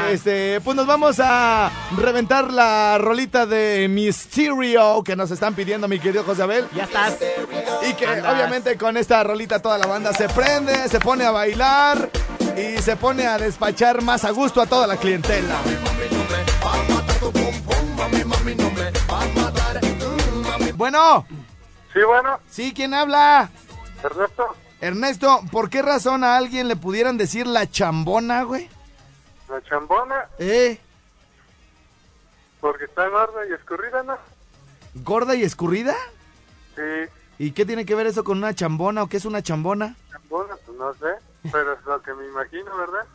[0.09, 5.99] este, pues nos vamos a reventar la rolita de Mysterio que nos están pidiendo mi
[5.99, 6.65] querido José Abel.
[6.75, 7.17] Ya estás.
[7.87, 8.33] Y que Andas.
[8.33, 12.09] obviamente con esta rolita toda la banda se prende, se pone a bailar
[12.57, 15.57] y se pone a despachar más a gusto a toda la clientela.
[20.75, 21.25] Bueno,
[21.93, 23.49] Sí, bueno, sí, ¿quién habla?
[24.03, 28.69] Ernesto, Ernesto, ¿por qué razón a alguien le pudieran decir la chambona, güey?
[29.47, 30.79] la chambona, ¿Eh?
[32.59, 34.17] porque está gorda y escurrida, ¿no?
[34.95, 35.93] ¿Gorda y escurrida?
[36.75, 39.95] Sí, ¿Y qué tiene que ver eso con una chambona o qué es una chambona?
[40.11, 41.13] chambona, pues no sé,
[41.51, 43.05] pero es lo que me imagino, ¿verdad?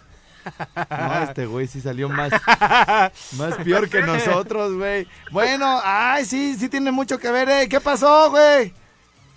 [0.90, 2.30] No, este güey sí salió más,
[3.38, 5.06] más peor que nosotros, güey.
[5.30, 7.68] Bueno, ay, sí, sí tiene mucho que ver, ¿eh?
[7.68, 8.72] ¿Qué pasó, güey?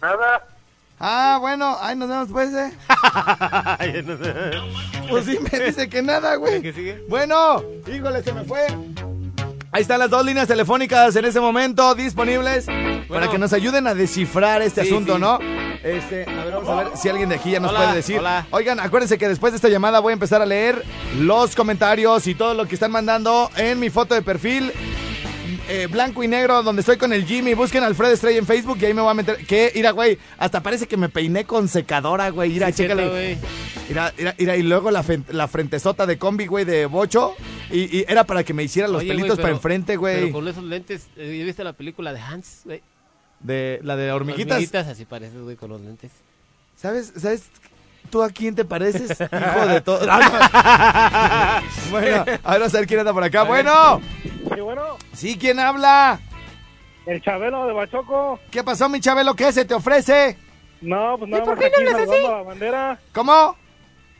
[0.01, 0.47] Nada,
[1.03, 2.71] Ah, bueno, ay, nos vemos pues, ¿eh?
[5.09, 6.61] Pues sí, me dice que nada, güey.
[6.61, 7.03] ¿Qué sigue?
[7.09, 8.67] Bueno, híjole, se me fue.
[9.73, 12.65] Ahí están las dos líneas telefónicas en ese momento disponibles
[13.07, 15.21] para que nos ayuden a descifrar este Sí, asunto, sí.
[15.21, 15.39] ¿no?
[15.81, 18.19] Este, a ver, vamos a ver si alguien de aquí ya nos Hola, puede decir.
[18.19, 18.45] hola.
[18.51, 20.83] Oigan, acuérdense que después de esta llamada voy a empezar a leer
[21.19, 24.71] los comentarios y todo lo que están mandando en mi foto de perfil.
[25.69, 27.53] eh, blanco y negro, donde estoy con el Jimmy.
[27.53, 29.37] Busquen Alfredo Estrella en Facebook y ahí me voy a meter.
[29.45, 32.49] Que, mira, güey, hasta parece que me peiné con secadora, güey.
[32.49, 33.09] Mira, Sí, cierto, chécale.
[33.09, 33.37] güey.
[33.87, 37.35] Mira, mira, mira, y luego la, la frentezota de combi, güey, de bocho.
[37.71, 39.99] Y, y era para que me hiciera los Oye, güey, pelitos para pero- enfrente, Pero
[40.01, 40.31] güey.
[40.31, 42.81] con esos lentes, eh, ¿ya viste la película de Hans, güey?
[43.39, 44.55] De la de hormiguitas.
[44.55, 46.11] Hormiguitas, así pareces, güey, con los lentes.
[46.75, 47.11] ¿Sabes?
[47.17, 47.45] ¿Sabes?
[48.09, 49.11] ¿Tú a quién te pareces?
[49.21, 49.99] Hijo de todo.
[50.09, 51.91] Ah, no.
[51.91, 53.43] bueno, a ver, a ver quién anda por acá.
[53.43, 54.01] Bueno.
[54.53, 56.19] Sí, bueno, Sí, ¿quién habla?
[57.07, 58.39] el Chabelo de Bachoco.
[58.51, 59.33] ¿Qué pasó, mi Chabelo?
[59.35, 60.37] ¿Qué se te ofrece?
[60.81, 62.99] No, pues nada más aquí saludando a la bandera.
[63.13, 63.55] ¿Cómo?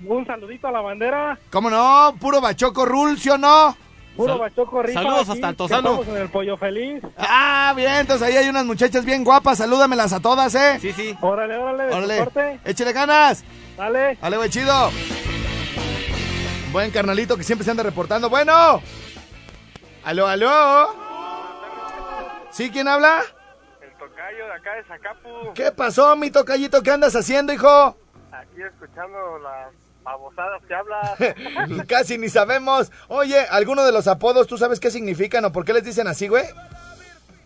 [0.06, 1.38] Un saludito a la bandera.
[1.52, 2.16] ¿Cómo no?
[2.20, 3.76] ¿Puro bachoco rule, sí o no?
[4.16, 5.02] Puro Sal- Bachoco rifa.
[5.02, 5.90] saludos hasta Altozano.
[5.92, 7.02] Estamos en el Pollo Feliz.
[7.18, 9.60] Ah, bien, entonces ahí hay unas muchachas bien guapas.
[9.60, 10.78] Salúdamelas a todas, ¿eh?
[10.82, 11.16] Sí, sí.
[11.22, 12.60] Órale, órale, Órale.
[12.66, 13.44] Échale ganas.
[13.78, 14.18] Dale.
[14.22, 14.92] Dale, güey, chido.
[16.72, 18.30] Buen carnalito que siempre se anda reportando.
[18.30, 18.82] Bueno.
[20.04, 20.90] Aló, aló.
[22.50, 22.70] ¿Sí?
[22.70, 23.22] ¿Quién habla?
[23.82, 26.82] El tocayo de acá de Zacapu, ¿Qué pasó, mi tocallito?
[26.84, 27.96] ¿Qué andas haciendo, hijo?
[28.32, 29.72] aquí escuchando las
[30.04, 31.16] babosadas que habla.
[31.88, 32.92] Casi ni sabemos.
[33.08, 36.28] Oye, ¿alguno de los apodos tú sabes qué significan o por qué les dicen así,
[36.28, 36.46] güey?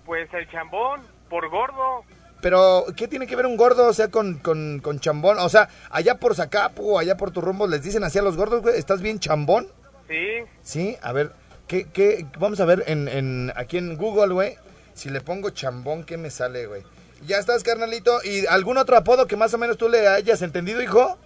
[0.06, 2.03] Pues el chambón, por gordo.
[2.41, 5.39] Pero, ¿qué tiene que ver un gordo, o sea, con, con, con chambón?
[5.39, 8.62] O sea, allá por Zacapu allá por tu rumbo les dicen así a los gordos,
[8.62, 8.78] güey.
[8.78, 9.68] ¿Estás bien chambón?
[10.08, 11.32] Sí, Sí, a ver,
[11.68, 12.28] ¿qué, qué?
[12.38, 14.58] Vamos a ver en, en, aquí en Google, güey.
[14.93, 16.84] Si le pongo chambón, ¿qué me sale, güey?
[17.26, 18.20] Ya estás, carnalito.
[18.24, 21.18] ¿Y algún otro apodo que más o menos tú le hayas entendido, hijo?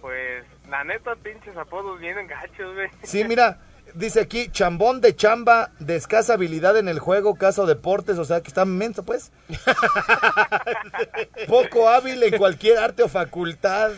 [0.00, 2.88] Pues la neta, pinches apodos vienen gachos, güey.
[3.02, 3.58] Sí, mira,
[3.94, 8.40] dice aquí, chambón de chamba, de escasa habilidad en el juego, caso deportes, o sea,
[8.40, 9.32] que está menso, pues.
[11.48, 13.92] Poco hábil en cualquier arte o facultad.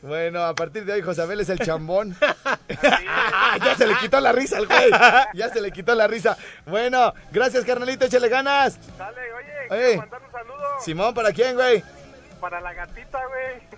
[0.00, 2.16] Bueno, a partir de hoy Josabel es el chambón.
[3.64, 4.90] ya se le quitó la risa al güey.
[5.34, 6.36] Ya se le quitó la risa.
[6.66, 8.78] Bueno, gracias carnalito, échale ganas.
[8.96, 9.80] Dale, oye, Oye.
[9.80, 11.82] quiero mandar un saludo Simón, ¿para quién, güey?
[12.38, 13.68] Para la gatita, güey.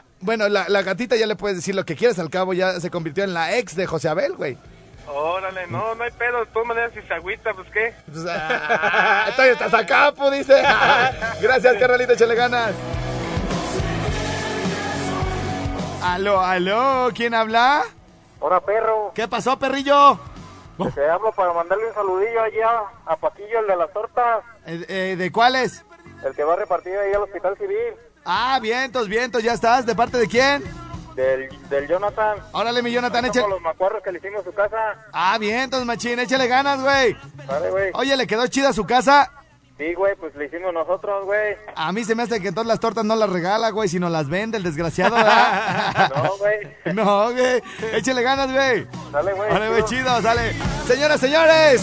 [0.22, 2.90] Bueno, la, la gatita ya le puedes decir lo que quieras, al cabo ya se
[2.90, 4.58] convirtió en la ex de José Abel, güey.
[5.12, 6.40] Órale, no, no hay pedo.
[6.40, 7.94] De todas maneras, si se agüita, pues qué.
[8.06, 10.62] Pues, ah, estoy estás acá, pu, dice.
[11.40, 12.72] Gracias, carnalito, échale ganas.
[16.02, 17.82] Aló, aló, ¿quién habla?
[18.38, 19.12] Hola, perro.
[19.14, 20.18] ¿Qué pasó, perrillo?
[20.94, 24.42] Te hablo para mandarle un saludillo allá a Paquillo, el de las tortas.
[24.66, 25.84] Eh, eh, ¿De cuáles?
[26.24, 27.94] El que va a repartir ahí al Hospital Civil.
[28.24, 29.86] Ah, vientos, vientos, ya estás.
[29.86, 30.62] ¿De parte de quién?
[31.14, 32.38] Del, del Jonathan.
[32.52, 33.48] Órale, mi Jonathan, échale.
[33.48, 34.76] los macuarros que le hicimos su casa.
[35.12, 37.16] Ah, vientos, machín, échale ganas, güey.
[37.46, 37.90] Vale, güey.
[37.94, 39.30] Oye, ¿le quedó chida su casa?
[39.76, 41.56] Sí, güey, pues le hicimos nosotros, güey.
[41.74, 44.28] A mí se me hace que todas las tortas no las regala, güey, sino las
[44.28, 46.10] vende el desgraciado, ¿verdad?
[46.14, 46.76] No, güey.
[46.94, 47.62] No, güey.
[47.94, 48.86] Échale ganas, güey.
[49.10, 49.50] Dale, güey.
[49.50, 50.52] Vale, güey, chido, sale.
[50.86, 51.82] Señoras, señores,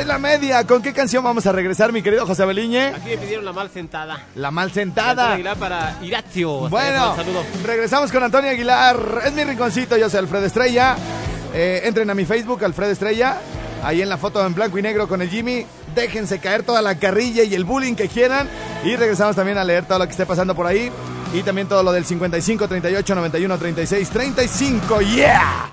[0.00, 0.64] es la media.
[0.64, 2.88] ¿Con qué canción vamos a regresar, mi querido José Beliñe?
[2.88, 4.26] Aquí me pidieron la mal sentada.
[4.34, 5.34] La mal sentada.
[5.34, 6.66] Aguilar para Iratio.
[6.66, 7.16] Hasta Bueno,
[7.64, 9.22] regresamos con Antonio Aguilar.
[9.24, 10.96] Es mi rinconcito, yo soy Alfredo Estrella.
[11.54, 13.38] Eh, entren a mi Facebook, Alfredo Estrella.
[13.82, 15.66] Ahí en la foto en blanco y negro con el Jimmy.
[15.94, 18.48] Déjense caer toda la carrilla y el bullying que quieran.
[18.84, 20.90] Y regresamos también a leer todo lo que esté pasando por ahí.
[21.32, 25.00] Y también todo lo del 55, 38, 91, 36, 35.
[25.02, 25.72] ¡Yeah!